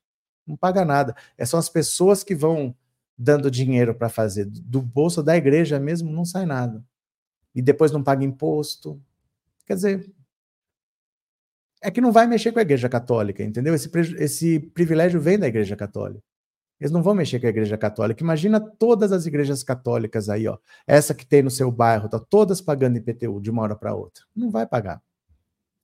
[0.46, 1.16] Não paga nada.
[1.38, 2.76] É só as pessoas que vão
[3.18, 4.46] dando dinheiro para fazer.
[4.46, 6.84] Do bolso da igreja mesmo não sai nada.
[7.56, 9.02] E depois não paga imposto.
[9.66, 10.14] Quer dizer,
[11.84, 13.76] é que não vai mexer com a igreja católica, entendeu?
[13.76, 16.24] Esse, esse privilégio vem da igreja católica.
[16.80, 18.24] Eles não vão mexer com a igreja católica.
[18.24, 20.58] Imagina todas as igrejas católicas aí, ó.
[20.88, 24.24] Essa que tem no seu bairro, tá todas pagando IPTU de uma hora para outra.
[24.36, 25.02] Não vai pagar.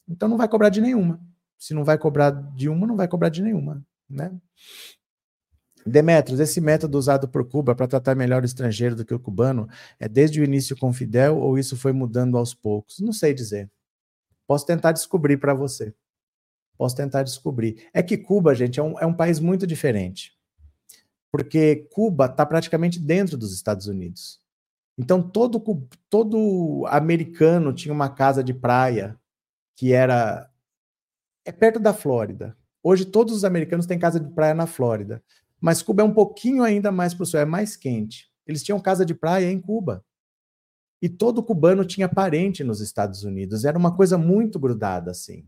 [0.07, 1.19] Então não vai cobrar de nenhuma.
[1.57, 4.31] Se não vai cobrar de uma, não vai cobrar de nenhuma, né?
[5.85, 9.67] Demetrios, esse método usado por Cuba para tratar melhor o estrangeiro do que o cubano
[9.99, 12.99] é desde o início com Fidel ou isso foi mudando aos poucos?
[12.99, 13.69] Não sei dizer.
[14.49, 15.93] Posso tentar descobrir para você.
[16.75, 17.87] Posso tentar descobrir.
[17.93, 20.39] É que Cuba, gente, é um, é um país muito diferente
[21.31, 24.39] porque Cuba está praticamente dentro dos Estados Unidos.
[24.97, 25.63] Então todo
[26.09, 29.17] todo americano tinha uma casa de praia
[29.75, 30.49] que era
[31.45, 32.57] é perto da Flórida.
[32.83, 35.23] Hoje todos os americanos têm casa de praia na Flórida,
[35.59, 38.29] mas Cuba é um pouquinho ainda mais para o sul, é mais quente.
[38.45, 40.03] Eles tinham casa de praia em Cuba.
[41.01, 43.63] E todo cubano tinha parente nos Estados Unidos.
[43.65, 45.45] Era uma coisa muito grudada assim.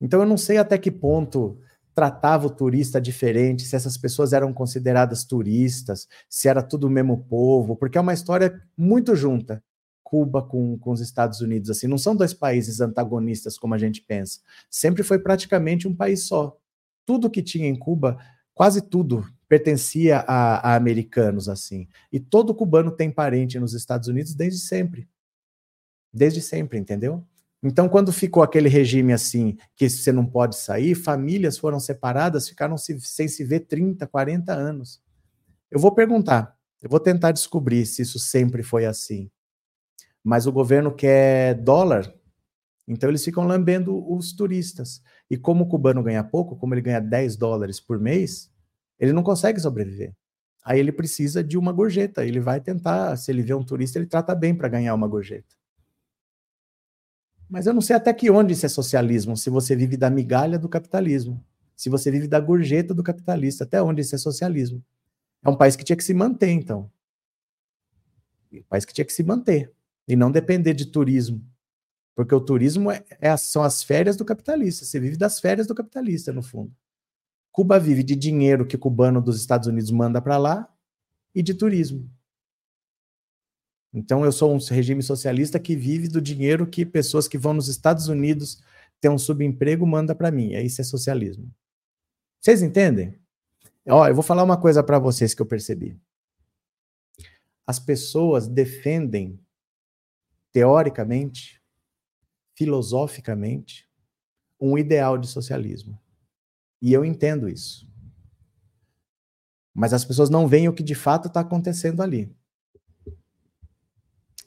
[0.00, 1.58] Então eu não sei até que ponto
[1.94, 7.24] tratava o turista diferente, se essas pessoas eram consideradas turistas, se era tudo o mesmo
[7.24, 9.64] povo, porque é uma história muito junta,
[10.04, 14.02] Cuba com, com os Estados Unidos, assim, não são dois países antagonistas como a gente
[14.02, 16.54] pensa, sempre foi praticamente um país só.
[17.06, 18.18] Tudo que tinha em Cuba,
[18.52, 24.34] quase tudo, pertencia a, a americanos, assim, e todo cubano tem parente nos Estados Unidos
[24.34, 25.08] desde sempre,
[26.12, 27.24] desde sempre, entendeu?
[27.62, 32.76] Então, quando ficou aquele regime assim, que você não pode sair, famílias foram separadas, ficaram
[32.76, 35.02] se, sem se ver 30, 40 anos.
[35.70, 39.30] Eu vou perguntar, eu vou tentar descobrir se isso sempre foi assim.
[40.22, 42.12] Mas o governo quer dólar,
[42.86, 45.02] então eles ficam lambendo os turistas.
[45.28, 48.50] E como o cubano ganha pouco, como ele ganha 10 dólares por mês,
[48.98, 50.14] ele não consegue sobreviver.
[50.64, 52.24] Aí ele precisa de uma gorjeta.
[52.24, 55.54] Ele vai tentar, se ele vê um turista, ele trata bem para ganhar uma gorjeta.
[57.48, 60.58] Mas eu não sei até que onde isso é socialismo, se você vive da migalha
[60.58, 61.40] do capitalismo,
[61.76, 64.82] se você vive da gorjeta do capitalista, até onde isso é socialismo.
[65.44, 66.90] É um país que tinha que se manter, então.
[68.52, 69.72] Um país que tinha que se manter
[70.08, 71.40] e não depender de turismo.
[72.16, 74.84] Porque o turismo é, é, são as férias do capitalista.
[74.84, 76.74] Você vive das férias do capitalista, no fundo.
[77.56, 80.70] Cuba vive de dinheiro que cubano dos Estados Unidos manda para lá
[81.34, 82.06] e de turismo.
[83.94, 87.68] Então, eu sou um regime socialista que vive do dinheiro que pessoas que vão nos
[87.68, 88.62] Estados Unidos
[89.00, 90.52] ter um subemprego manda para mim.
[90.52, 91.50] É isso é socialismo.
[92.38, 93.18] Vocês entendem?
[93.88, 95.98] Ó, eu vou falar uma coisa para vocês que eu percebi.
[97.66, 99.40] As pessoas defendem
[100.52, 101.58] teoricamente,
[102.54, 103.88] filosoficamente,
[104.60, 105.98] um ideal de socialismo.
[106.80, 107.88] E eu entendo isso.
[109.74, 112.34] Mas as pessoas não veem o que de fato está acontecendo ali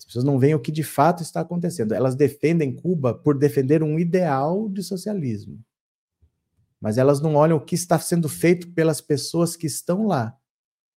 [0.09, 1.93] pessoas não veem o que de fato está acontecendo.
[1.93, 5.63] Elas defendem Cuba por defender um ideal de socialismo.
[6.81, 10.35] Mas elas não olham o que está sendo feito pelas pessoas que estão lá.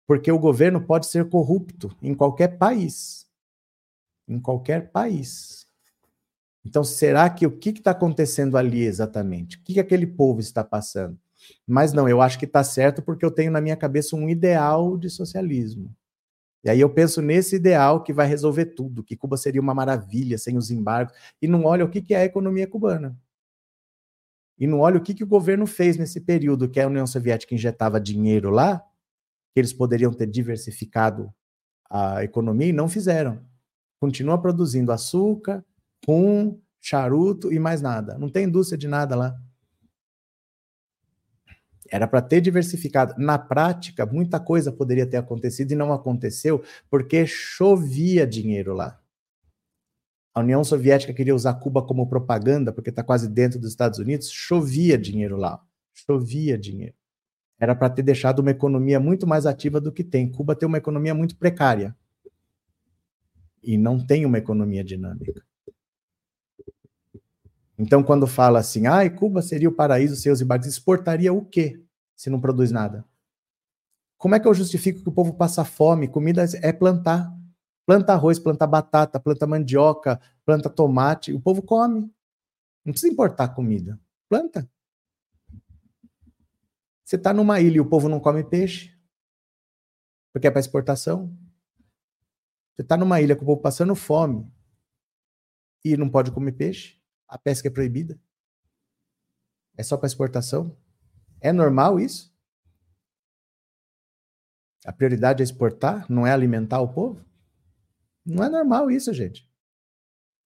[0.08, 3.28] Porque o governo pode ser corrupto em qualquer país.
[4.30, 5.61] Em qualquer país.
[6.66, 9.58] Então, será que o que está acontecendo ali exatamente?
[9.58, 11.18] O que, que aquele povo está passando?
[11.68, 14.98] Mas não, eu acho que está certo porque eu tenho na minha cabeça um ideal
[14.98, 15.94] de socialismo.
[16.64, 20.38] E aí eu penso nesse ideal que vai resolver tudo, que Cuba seria uma maravilha
[20.38, 23.18] sem os embargos, e não olha o que, que é a economia cubana.
[24.60, 27.56] E não olha o que, que o governo fez nesse período que a União Soviética
[27.56, 28.78] injetava dinheiro lá,
[29.54, 31.34] que eles poderiam ter diversificado
[31.90, 33.44] a economia e não fizeram.
[34.00, 35.66] Continua produzindo açúcar,
[36.08, 38.18] rum, charuto e mais nada.
[38.18, 39.40] Não tem indústria de nada lá.
[41.90, 43.16] Era para ter diversificado.
[43.18, 48.98] Na prática, muita coisa poderia ter acontecido e não aconteceu porque chovia dinheiro lá.
[50.34, 54.32] A União Soviética queria usar Cuba como propaganda, porque está quase dentro dos Estados Unidos,
[54.32, 55.62] chovia dinheiro lá.
[55.94, 56.96] Chovia dinheiro.
[57.60, 60.32] Era para ter deixado uma economia muito mais ativa do que tem.
[60.32, 61.96] Cuba tem uma economia muito precária.
[63.62, 65.44] E não tem uma economia dinâmica.
[67.82, 71.84] Então, quando fala assim, ah, Cuba seria o paraíso seus embarques, exportaria o quê
[72.16, 73.04] se não produz nada?
[74.20, 76.08] Como é que eu justifico que o povo passa fome?
[76.08, 77.36] Comida é plantar.
[77.84, 81.34] Planta arroz, planta batata, planta mandioca, planta tomate.
[81.34, 82.02] O povo come.
[82.86, 84.00] Não precisa importar comida.
[84.30, 84.70] Planta.
[87.04, 88.96] Você está numa ilha e o povo não come peixe,
[90.32, 91.36] porque é para exportação.
[92.76, 94.48] Você está numa ilha com o povo passando fome
[95.84, 97.01] e não pode comer peixe,
[97.32, 98.20] a pesca é proibida.
[99.78, 100.78] É só para exportação.
[101.40, 102.30] É normal isso?
[104.86, 107.26] A prioridade é exportar, não é alimentar o povo?
[108.26, 109.50] Não é normal isso, gente.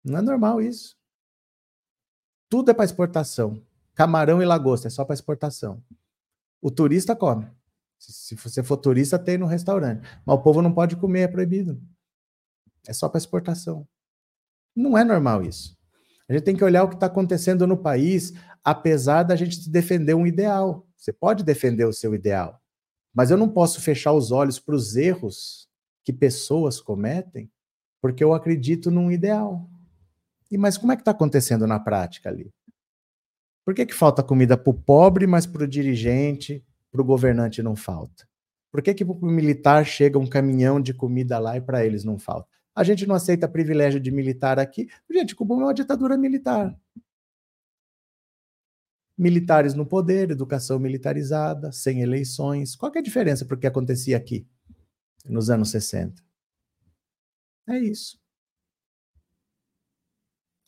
[0.03, 0.97] Não é normal isso.
[2.49, 3.65] Tudo é para exportação.
[3.95, 5.81] Camarão e lagosta é só para exportação.
[6.61, 7.49] O turista come.
[7.97, 10.01] Se você for turista, tem no restaurante.
[10.25, 11.81] Mas o povo não pode comer, é proibido.
[12.85, 13.87] É só para exportação.
[14.75, 15.81] Não é normal isso.
[16.33, 20.15] A gente tem que olhar o que está acontecendo no país, apesar da gente defender
[20.15, 20.87] um ideal.
[20.97, 22.59] Você pode defender o seu ideal,
[23.13, 25.69] mas eu não posso fechar os olhos para os erros
[26.03, 27.51] que pessoas cometem,
[28.01, 29.69] porque eu acredito num ideal.
[30.49, 32.51] E mas como é que está acontecendo na prática ali?
[33.63, 37.61] Por que, que falta comida para o pobre, mas para o dirigente, para o governante
[37.61, 38.27] não falta?
[38.71, 42.03] Por que, que para o militar chega um caminhão de comida lá e para eles
[42.03, 42.49] não falta?
[42.75, 44.87] A gente não aceita privilégio de militar aqui.
[45.09, 46.75] Gente, Cuba é uma ditadura militar.
[49.15, 52.75] Militares no poder, educação militarizada, sem eleições.
[52.75, 54.47] Qual é a diferença para o que acontecia aqui
[55.25, 56.23] nos anos 60?
[57.67, 58.19] É isso.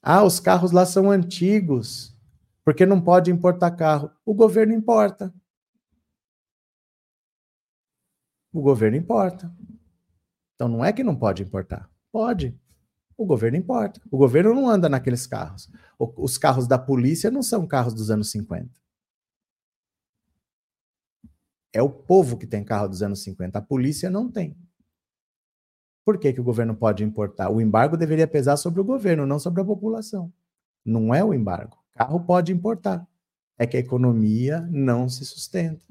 [0.02, 2.16] Ah, os carros lá são antigos,
[2.64, 4.12] porque não pode importar carro.
[4.24, 5.34] O governo importa.
[8.54, 9.52] O governo importa.
[10.54, 11.90] Então não é que não pode importar.
[12.16, 12.58] Pode.
[13.18, 14.00] O governo importa.
[14.10, 15.70] O governo não anda naqueles carros.
[16.00, 18.70] Os carros da polícia não são carros dos anos 50.
[21.74, 23.60] É o povo que tem carro dos anos 50.
[23.60, 24.58] A polícia não tem.
[26.06, 27.50] Por que, que o governo pode importar?
[27.50, 30.32] O embargo deveria pesar sobre o governo, não sobre a população.
[30.86, 31.78] Não é o embargo.
[31.96, 33.06] Carro pode importar.
[33.58, 35.86] É que a economia não se sustenta.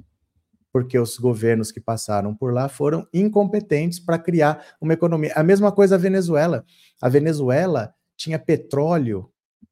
[0.74, 5.32] Porque os governos que passaram por lá foram incompetentes para criar uma economia.
[5.36, 6.64] A mesma coisa a Venezuela.
[7.00, 9.30] A Venezuela tinha petróleo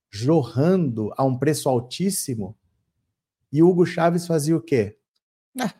[0.09, 2.57] jorrando a um preço altíssimo
[3.53, 4.96] e Hugo Chávez fazia o quê?
[5.61, 5.74] Ah,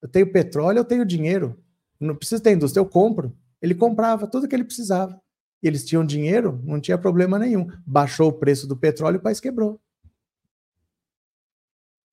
[0.00, 1.60] eu tenho petróleo, eu tenho dinheiro.
[1.98, 3.36] Não preciso ter indústria, eu compro.
[3.60, 5.20] Ele comprava tudo que ele precisava.
[5.60, 7.66] Eles tinham dinheiro, não tinha problema nenhum.
[7.84, 9.80] Baixou o preço do petróleo, o país quebrou.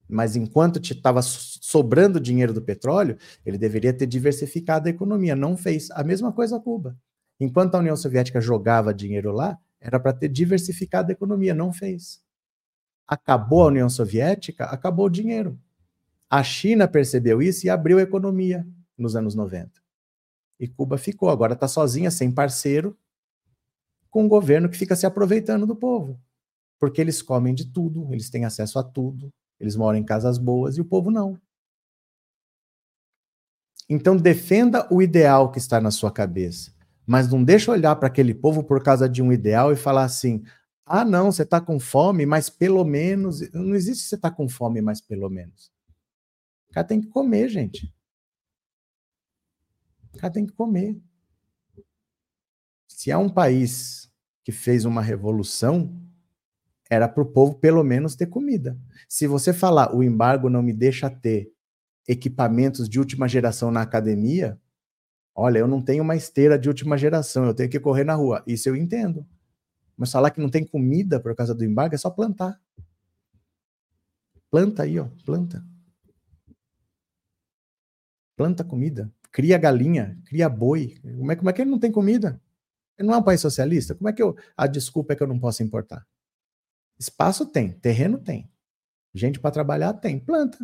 [0.08, 5.36] Mas enquanto estava sobrando dinheiro do petróleo, ele deveria ter diversificado a economia.
[5.36, 5.89] Não fez.
[5.91, 6.97] A mesma coisa a Cuba.
[7.39, 11.53] Enquanto a União Soviética jogava dinheiro lá, era para ter diversificado a economia.
[11.53, 12.22] Não fez.
[13.08, 15.60] Acabou a União Soviética, acabou o dinheiro.
[16.30, 18.66] A China percebeu isso e abriu a economia
[18.97, 19.72] nos anos 90.
[20.60, 22.97] E Cuba ficou, agora está sozinha, sem parceiro,
[24.10, 26.20] com um governo que fica se aproveitando do povo.
[26.80, 30.78] Porque eles comem de tudo, eles têm acesso a tudo, eles moram em casas boas
[30.78, 31.39] e o povo não.
[33.89, 36.72] Então defenda o ideal que está na sua cabeça,
[37.06, 40.43] mas não deixe olhar para aquele povo por causa de um ideal e falar assim:
[40.86, 44.82] "Ah, não, você está com fome, mas pelo menos não existe você está com fome,
[44.82, 45.72] mas pelo menos".
[46.70, 47.91] O cara tem que comer, gente.
[50.14, 50.99] O cara tem que comer.
[52.88, 54.10] Se há um país
[54.43, 55.91] que fez uma revolução,
[56.90, 58.78] era para o povo pelo menos ter comida.
[59.08, 61.52] Se você falar o embargo não me deixa ter
[62.08, 64.60] equipamentos de última geração na academia,
[65.36, 68.44] olha, eu não tenho uma esteira de última geração, eu tenho que correr na rua.
[68.46, 69.26] Isso eu entendo.
[69.98, 72.60] Mas falar que não tem comida por causa do embargo é só plantar.
[74.52, 75.66] Planta aí, ó, planta.
[78.36, 80.96] Planta comida cria galinha, cria boi.
[81.02, 82.42] Como é, como é que ele não tem comida?
[82.98, 83.94] Ele não é um país socialista?
[83.94, 84.34] Como é que eu.
[84.56, 86.08] A desculpa é que eu não posso importar?
[86.98, 88.50] Espaço tem, terreno tem.
[89.14, 90.58] Gente para trabalhar tem, planta.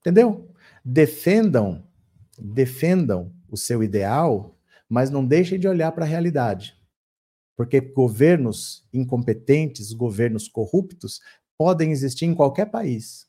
[0.00, 0.54] Entendeu?
[0.84, 1.86] Defendam,
[2.38, 4.56] defendam o seu ideal,
[4.88, 6.80] mas não deixem de olhar para a realidade.
[7.56, 11.20] Porque governos incompetentes, governos corruptos,
[11.56, 13.28] podem existir em qualquer país.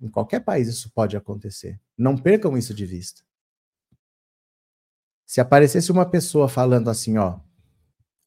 [0.00, 1.80] Em qualquer país isso pode acontecer.
[1.96, 3.22] Não percam isso de vista.
[5.24, 7.40] Se aparecesse uma pessoa falando assim, ó,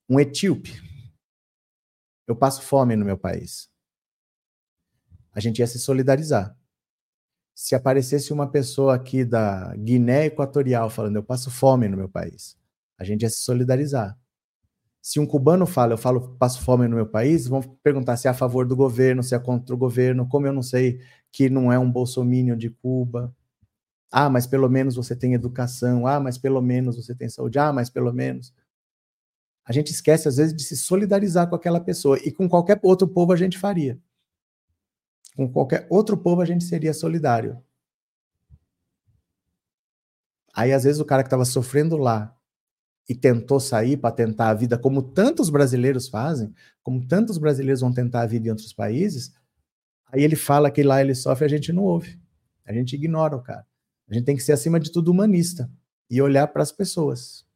[0.10, 0.82] um etíope,
[2.28, 3.70] eu passo fome no meu país.
[5.34, 6.55] A gente ia se solidarizar.
[7.55, 12.58] Se aparecesse uma pessoa aqui da Guiné Equatorial falando, eu passo fome no meu país,
[12.97, 14.18] a gente ia se solidarizar.
[15.01, 18.32] Se um cubano fala, eu falo, passo fome no meu país, vão perguntar se é
[18.32, 20.99] a favor do governo, se é contra o governo, como eu não sei
[21.32, 23.34] que não é um bolsominion de Cuba.
[24.12, 26.08] Ah, mas pelo menos você tem educação.
[26.08, 27.60] Ah, mas pelo menos você tem saúde.
[27.60, 28.53] Ah, mas pelo menos.
[29.68, 32.18] A gente esquece, às vezes, de se solidarizar com aquela pessoa.
[32.24, 33.99] E com qualquer outro povo a gente faria.
[35.36, 37.61] Com qualquer outro povo a gente seria solidário.
[40.53, 42.34] Aí, às vezes, o cara que estava sofrendo lá
[43.09, 47.93] e tentou sair para tentar a vida, como tantos brasileiros fazem, como tantos brasileiros vão
[47.93, 49.34] tentar a vida em outros países,
[50.05, 52.18] aí ele fala que lá ele sofre, a gente não ouve.
[52.65, 53.68] A gente ignora o cara.
[54.09, 55.70] A gente tem que ser, acima de tudo, humanista
[56.09, 57.47] e olhar para as pessoas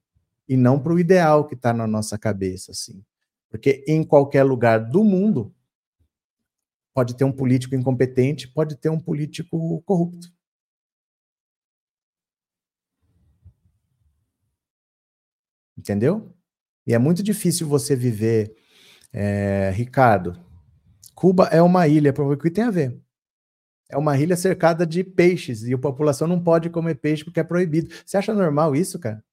[0.51, 3.01] e não para o ideal que está na nossa cabeça, assim.
[3.49, 5.55] Porque em qualquer lugar do mundo
[6.93, 10.29] pode ter um político incompetente, pode ter um político corrupto.
[15.77, 16.35] Entendeu?
[16.85, 18.53] E é muito difícil você viver,
[19.13, 20.37] é, Ricardo.
[21.15, 23.01] Cuba é uma ilha, o que tem a ver?
[23.89, 27.43] É uma ilha cercada de peixes e a população não pode comer peixe porque é
[27.43, 27.95] proibido.
[28.05, 29.23] Você acha normal isso, cara?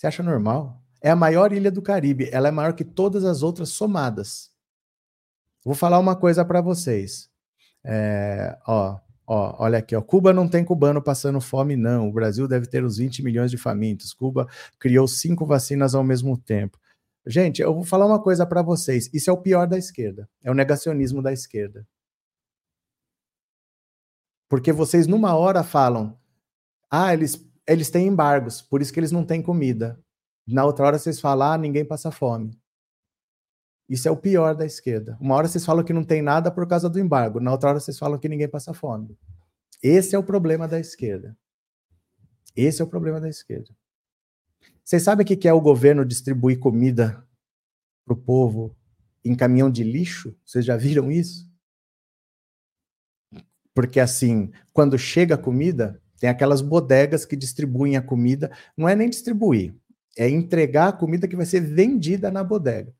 [0.00, 0.82] Você acha normal?
[1.02, 2.30] É a maior ilha do Caribe.
[2.32, 4.50] Ela é maior que todas as outras somadas.
[5.62, 7.28] Vou falar uma coisa para vocês.
[7.84, 10.00] É, ó, ó, olha aqui, ó.
[10.00, 12.08] Cuba não tem cubano passando fome, não.
[12.08, 14.14] O Brasil deve ter uns 20 milhões de famintos.
[14.14, 14.48] Cuba
[14.78, 16.78] criou cinco vacinas ao mesmo tempo.
[17.26, 19.10] Gente, eu vou falar uma coisa para vocês.
[19.12, 20.26] Isso é o pior da esquerda.
[20.42, 21.86] É o negacionismo da esquerda.
[24.48, 26.18] Porque vocês, numa hora, falam:
[26.90, 29.98] ah, eles, eles têm embargos, por isso que eles não têm comida.
[30.46, 32.58] Na outra hora, vocês falam: ah, ninguém passa fome.
[33.88, 35.18] Isso é o pior da esquerda.
[35.20, 37.80] Uma hora vocês falam que não tem nada por causa do embargo, na outra hora
[37.80, 39.18] vocês falam que ninguém passa fome.
[39.82, 41.36] Esse é o problema da esquerda.
[42.54, 43.70] Esse é o problema da esquerda.
[44.84, 47.26] Vocês sabem o que é o governo distribuir comida
[48.04, 48.76] para o povo
[49.24, 50.36] em caminhão de lixo?
[50.44, 51.50] Vocês já viram isso?
[53.74, 58.94] Porque assim, quando chega a comida, tem aquelas bodegas que distribuem a comida, não é
[58.94, 59.74] nem distribuir,
[60.16, 62.94] é entregar a comida que vai ser vendida na bodega.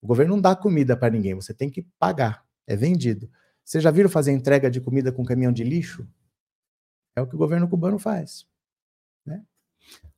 [0.00, 3.30] O governo não dá comida para ninguém, você tem que pagar, é vendido.
[3.62, 6.08] Vocês já viram fazer entrega de comida com caminhão de lixo?
[7.14, 8.46] É o que o governo cubano faz.
[9.26, 9.42] Né?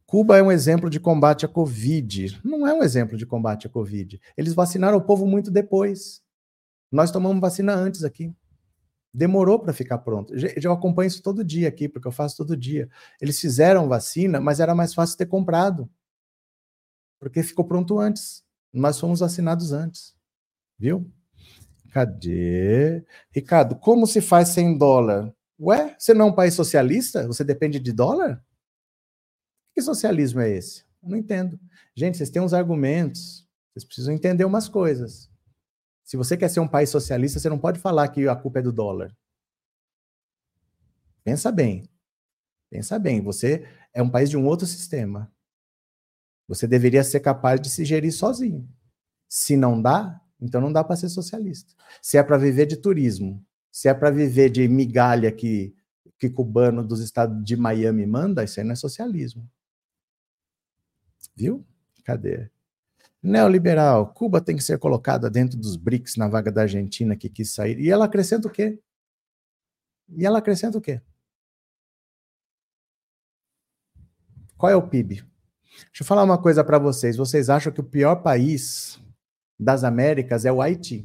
[0.06, 2.40] Cuba é um exemplo de combate à Covid.
[2.44, 4.20] Não é um exemplo de combate à Covid.
[4.36, 6.22] Eles vacinaram o povo muito depois.
[6.92, 8.32] Nós tomamos vacina antes aqui
[9.16, 10.34] demorou para ficar pronto.
[10.62, 12.88] Eu acompanho isso todo dia aqui, porque eu faço todo dia.
[13.18, 15.88] Eles fizeram vacina, mas era mais fácil ter comprado.
[17.18, 18.44] Porque ficou pronto antes.
[18.70, 20.14] Nós fomos vacinados antes.
[20.78, 21.10] Viu?
[21.92, 23.02] Cadê?
[23.30, 25.34] Ricardo, como se faz sem dólar?
[25.58, 27.26] Ué, você não é um país socialista?
[27.26, 28.44] Você depende de dólar?
[29.74, 30.84] Que socialismo é esse?
[31.02, 31.58] Eu não entendo.
[31.94, 33.48] Gente, vocês têm uns argumentos.
[33.72, 35.30] Vocês precisam entender umas coisas.
[36.06, 38.62] Se você quer ser um país socialista, você não pode falar que a culpa é
[38.62, 39.12] do dólar.
[41.24, 41.90] Pensa bem.
[42.70, 43.20] Pensa bem.
[43.22, 45.34] Você é um país de um outro sistema.
[46.46, 48.72] Você deveria ser capaz de se gerir sozinho.
[49.28, 51.74] Se não dá, então não dá para ser socialista.
[52.00, 55.74] Se é para viver de turismo, se é para viver de migalha que,
[56.20, 59.50] que cubano dos estados de Miami manda, isso aí não é socialismo.
[61.34, 61.66] Viu?
[62.04, 62.48] Cadê?
[63.26, 67.52] Neoliberal, Cuba tem que ser colocada dentro dos BRICS na vaga da Argentina que quis
[67.52, 67.80] sair.
[67.80, 68.80] E ela acrescenta o quê?
[70.08, 71.02] E ela acrescenta o quê?
[74.56, 75.24] Qual é o PIB?
[75.86, 77.16] Deixa eu falar uma coisa para vocês.
[77.16, 79.02] Vocês acham que o pior país
[79.58, 81.04] das Américas é o Haiti?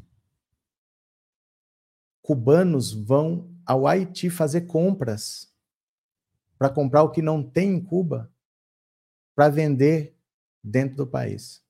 [2.22, 5.52] Cubanos vão ao Haiti fazer compras
[6.56, 8.32] para comprar o que não tem em Cuba
[9.34, 10.16] para vender
[10.64, 11.64] dentro do país.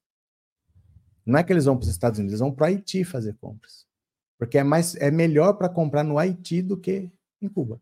[1.25, 3.35] Não é que eles vão para os Estados Unidos, eles vão para o Haiti fazer
[3.35, 3.85] compras.
[4.37, 7.11] Porque é, mais, é melhor para comprar no Haiti do que
[7.41, 7.79] em Cuba.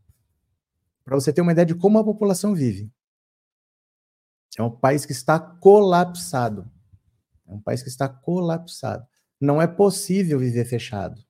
[1.05, 2.91] Para você ter uma ideia de como a população vive.
[4.57, 6.69] É um país que está colapsado.
[7.47, 9.07] É um país que está colapsado.
[9.39, 11.23] Não é possível viver fechado.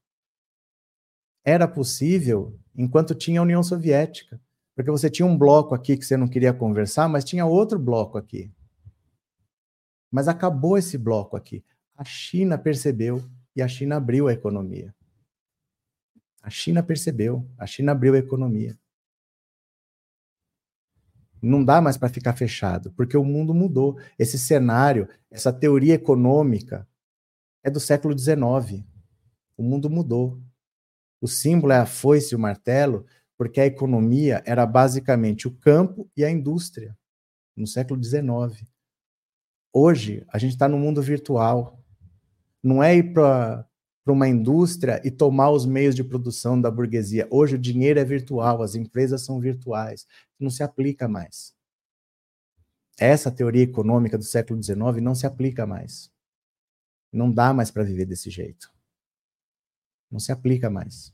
[1.46, 4.42] Era possível enquanto tinha a União Soviética.
[4.76, 8.18] Porque você tinha um bloco aqui que você não queria conversar, mas tinha outro bloco
[8.18, 8.52] aqui.
[10.10, 11.64] Mas acabou esse bloco aqui.
[12.00, 13.22] A China percebeu
[13.54, 14.96] e a China abriu a economia.
[16.42, 18.80] A China percebeu, a China abriu a economia.
[21.42, 24.00] Não dá mais para ficar fechado, porque o mundo mudou.
[24.18, 26.88] Esse cenário, essa teoria econômica
[27.62, 28.82] é do século XIX.
[29.58, 30.42] O mundo mudou.
[31.20, 33.06] O símbolo é a foice e o martelo,
[33.38, 36.98] porque a economia era basicamente o campo e a indústria,
[37.58, 38.66] no século XIX.
[39.74, 41.79] Hoje, a gente está no mundo virtual.
[42.64, 43.66] Não é ir para
[44.08, 47.28] uma indústria e tomar os meios de produção da burguesia.
[47.32, 50.06] Hoje o dinheiro é virtual, as empresas são virtuais.
[50.40, 51.54] Não se aplica mais.
[53.00, 56.12] Essa teoria econômica do século XIX não se aplica mais.
[57.12, 58.70] Não dá mais para viver desse jeito.
[60.12, 61.14] Não se aplica mais.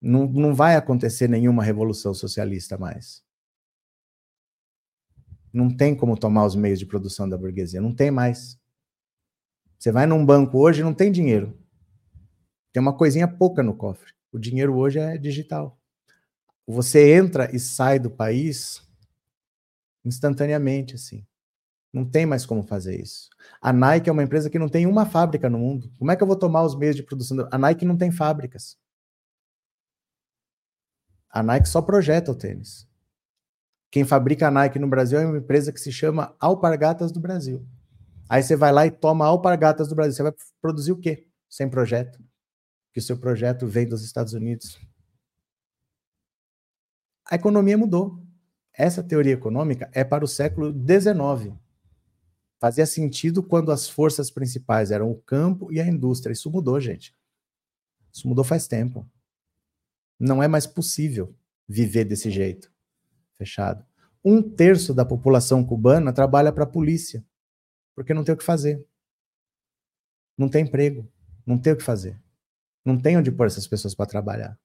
[0.00, 3.24] Não, não vai acontecer nenhuma revolução socialista mais.
[5.52, 8.58] Não tem como tomar os meios de produção da burguesia, não tem mais.
[9.86, 11.56] Você vai num banco hoje não tem dinheiro.
[12.72, 14.12] Tem uma coisinha pouca no cofre.
[14.32, 15.78] O dinheiro hoje é digital.
[16.66, 18.82] Você entra e sai do país
[20.04, 21.24] instantaneamente, assim.
[21.92, 23.30] Não tem mais como fazer isso.
[23.62, 25.88] A Nike é uma empresa que não tem uma fábrica no mundo.
[25.96, 27.48] Como é que eu vou tomar os meios de produção?
[27.52, 28.76] A Nike não tem fábricas.
[31.30, 32.88] A Nike só projeta o tênis.
[33.88, 37.64] Quem fabrica a Nike no Brasil é uma empresa que se chama Alpargatas do Brasil.
[38.28, 40.14] Aí você vai lá e toma Alpargatas do Brasil.
[40.14, 41.28] Você vai produzir o quê?
[41.48, 42.18] Sem projeto.
[42.92, 44.78] Que o seu projeto vem dos Estados Unidos.
[47.30, 48.22] A economia mudou.
[48.72, 51.54] Essa teoria econômica é para o século XIX.
[52.58, 56.32] Fazia sentido quando as forças principais eram o campo e a indústria.
[56.32, 57.14] Isso mudou, gente.
[58.12, 59.06] Isso mudou faz tempo.
[60.18, 61.34] Não é mais possível
[61.68, 62.72] viver desse jeito,
[63.36, 63.84] fechado.
[64.24, 67.24] Um terço da população cubana trabalha para a polícia,
[67.96, 68.86] porque não tem o que fazer.
[70.36, 71.10] Não tem emprego,
[71.46, 72.20] não tem o que fazer.
[72.84, 74.56] Não tem onde pôr essas pessoas para trabalhar.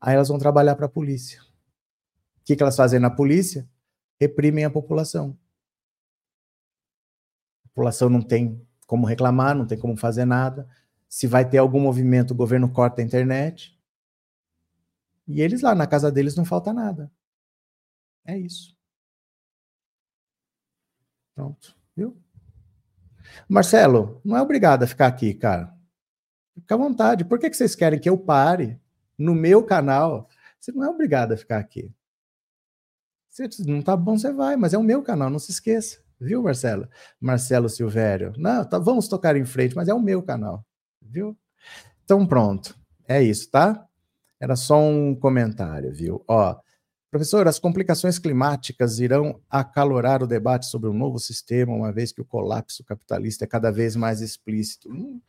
[0.00, 1.40] Aí elas vão trabalhar para a polícia.
[1.40, 3.66] O que, que elas fazem na polícia?
[4.20, 5.38] Reprimem a população.
[7.64, 10.68] A população não tem como reclamar, não tem como fazer nada.
[11.08, 13.78] Se vai ter algum movimento, o governo corta a internet.
[15.28, 17.12] E eles lá na casa deles não falta nada.
[18.24, 18.76] É isso.
[21.34, 22.20] Pronto, viu?
[23.52, 25.70] Marcelo, não é obrigado a ficar aqui, cara.
[26.54, 27.22] Fica à vontade.
[27.22, 28.80] Por que, que vocês querem que eu pare
[29.18, 30.26] no meu canal?
[30.58, 31.92] Você não é obrigado a ficar aqui.
[33.28, 35.98] Se não tá bom, você vai, mas é o meu canal, não se esqueça.
[36.18, 36.88] Viu, Marcelo?
[37.20, 38.32] Marcelo Silvério.
[38.38, 40.64] Não, tá, vamos tocar em frente, mas é o meu canal.
[41.02, 41.36] Viu?
[42.04, 42.74] Então, pronto.
[43.06, 43.86] É isso, tá?
[44.40, 46.24] Era só um comentário, viu?
[46.26, 46.58] Ó,
[47.12, 52.22] professor, as complicações climáticas irão acalorar o debate sobre um novo sistema, uma vez que
[52.22, 54.90] o colapso capitalista é cada vez mais explícito.
[54.90, 55.20] Hum,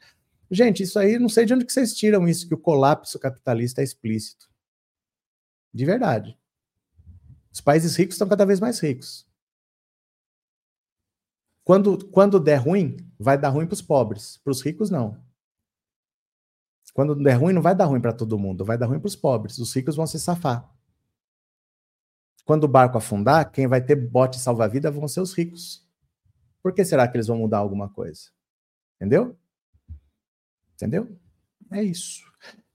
[0.50, 3.82] gente, isso aí, não sei de onde que vocês tiram isso, que o colapso capitalista
[3.82, 4.50] é explícito.
[5.74, 6.40] De verdade.
[7.52, 9.28] Os países ricos estão cada vez mais ricos.
[11.66, 14.38] Quando, quando der ruim, vai dar ruim para os pobres.
[14.38, 15.22] Para os ricos, não.
[16.94, 19.18] Quando der ruim, não vai dar ruim para todo mundo, vai dar ruim para os
[19.18, 19.58] pobres.
[19.58, 20.74] Os ricos vão se safar.
[22.46, 25.86] Quando o barco afundar, quem vai ter bote salva-vida vão ser os ricos.
[26.62, 28.30] Por que será que eles vão mudar alguma coisa?
[28.96, 29.38] Entendeu?
[30.76, 31.18] Entendeu?
[31.72, 32.24] É isso.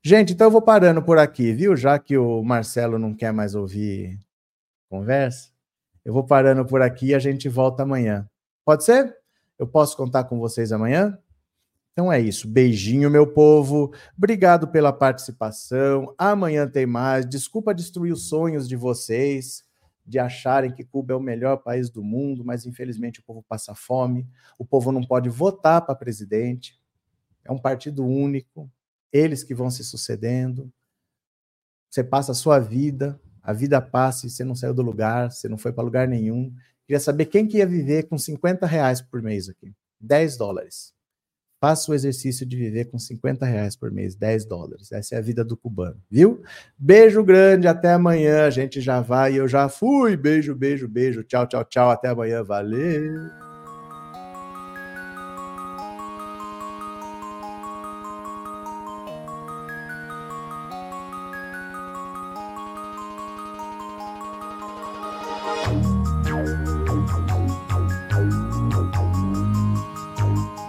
[0.03, 1.77] Gente, então eu vou parando por aqui, viu?
[1.77, 4.19] Já que o Marcelo não quer mais ouvir
[4.89, 5.51] conversa,
[6.05, 8.29] eu vou parando por aqui e a gente volta amanhã.
[8.65, 9.15] Pode ser?
[9.59, 11.19] Eu posso contar com vocês amanhã?
[11.99, 12.47] Então é isso.
[12.47, 13.93] Beijinho, meu povo.
[14.17, 16.15] Obrigado pela participação.
[16.17, 17.29] Amanhã tem mais.
[17.29, 19.65] Desculpa destruir os sonhos de vocês,
[20.07, 23.75] de acharem que Cuba é o melhor país do mundo, mas infelizmente o povo passa
[23.75, 24.29] fome.
[24.57, 26.81] O povo não pode votar para presidente.
[27.45, 28.71] É um partido único.
[29.13, 30.73] Eles que vão se sucedendo.
[31.91, 35.49] Você passa a sua vida, a vida passa e você não saiu do lugar, você
[35.49, 36.55] não foi para lugar nenhum.
[36.87, 39.75] Queria saber quem que ia viver com 50 reais por mês aqui.
[40.01, 40.97] 10 dólares.
[41.61, 44.93] Faça o exercício de viver com 50 reais por mês, 10 dólares.
[44.93, 46.41] Essa é a vida do cubano, viu?
[46.79, 48.45] Beijo grande, até amanhã.
[48.45, 50.17] A gente já vai, eu já fui.
[50.17, 51.25] Beijo, beijo, beijo.
[51.25, 51.91] Tchau, tchau, tchau.
[51.91, 52.45] Até amanhã.
[52.45, 53.48] Valeu.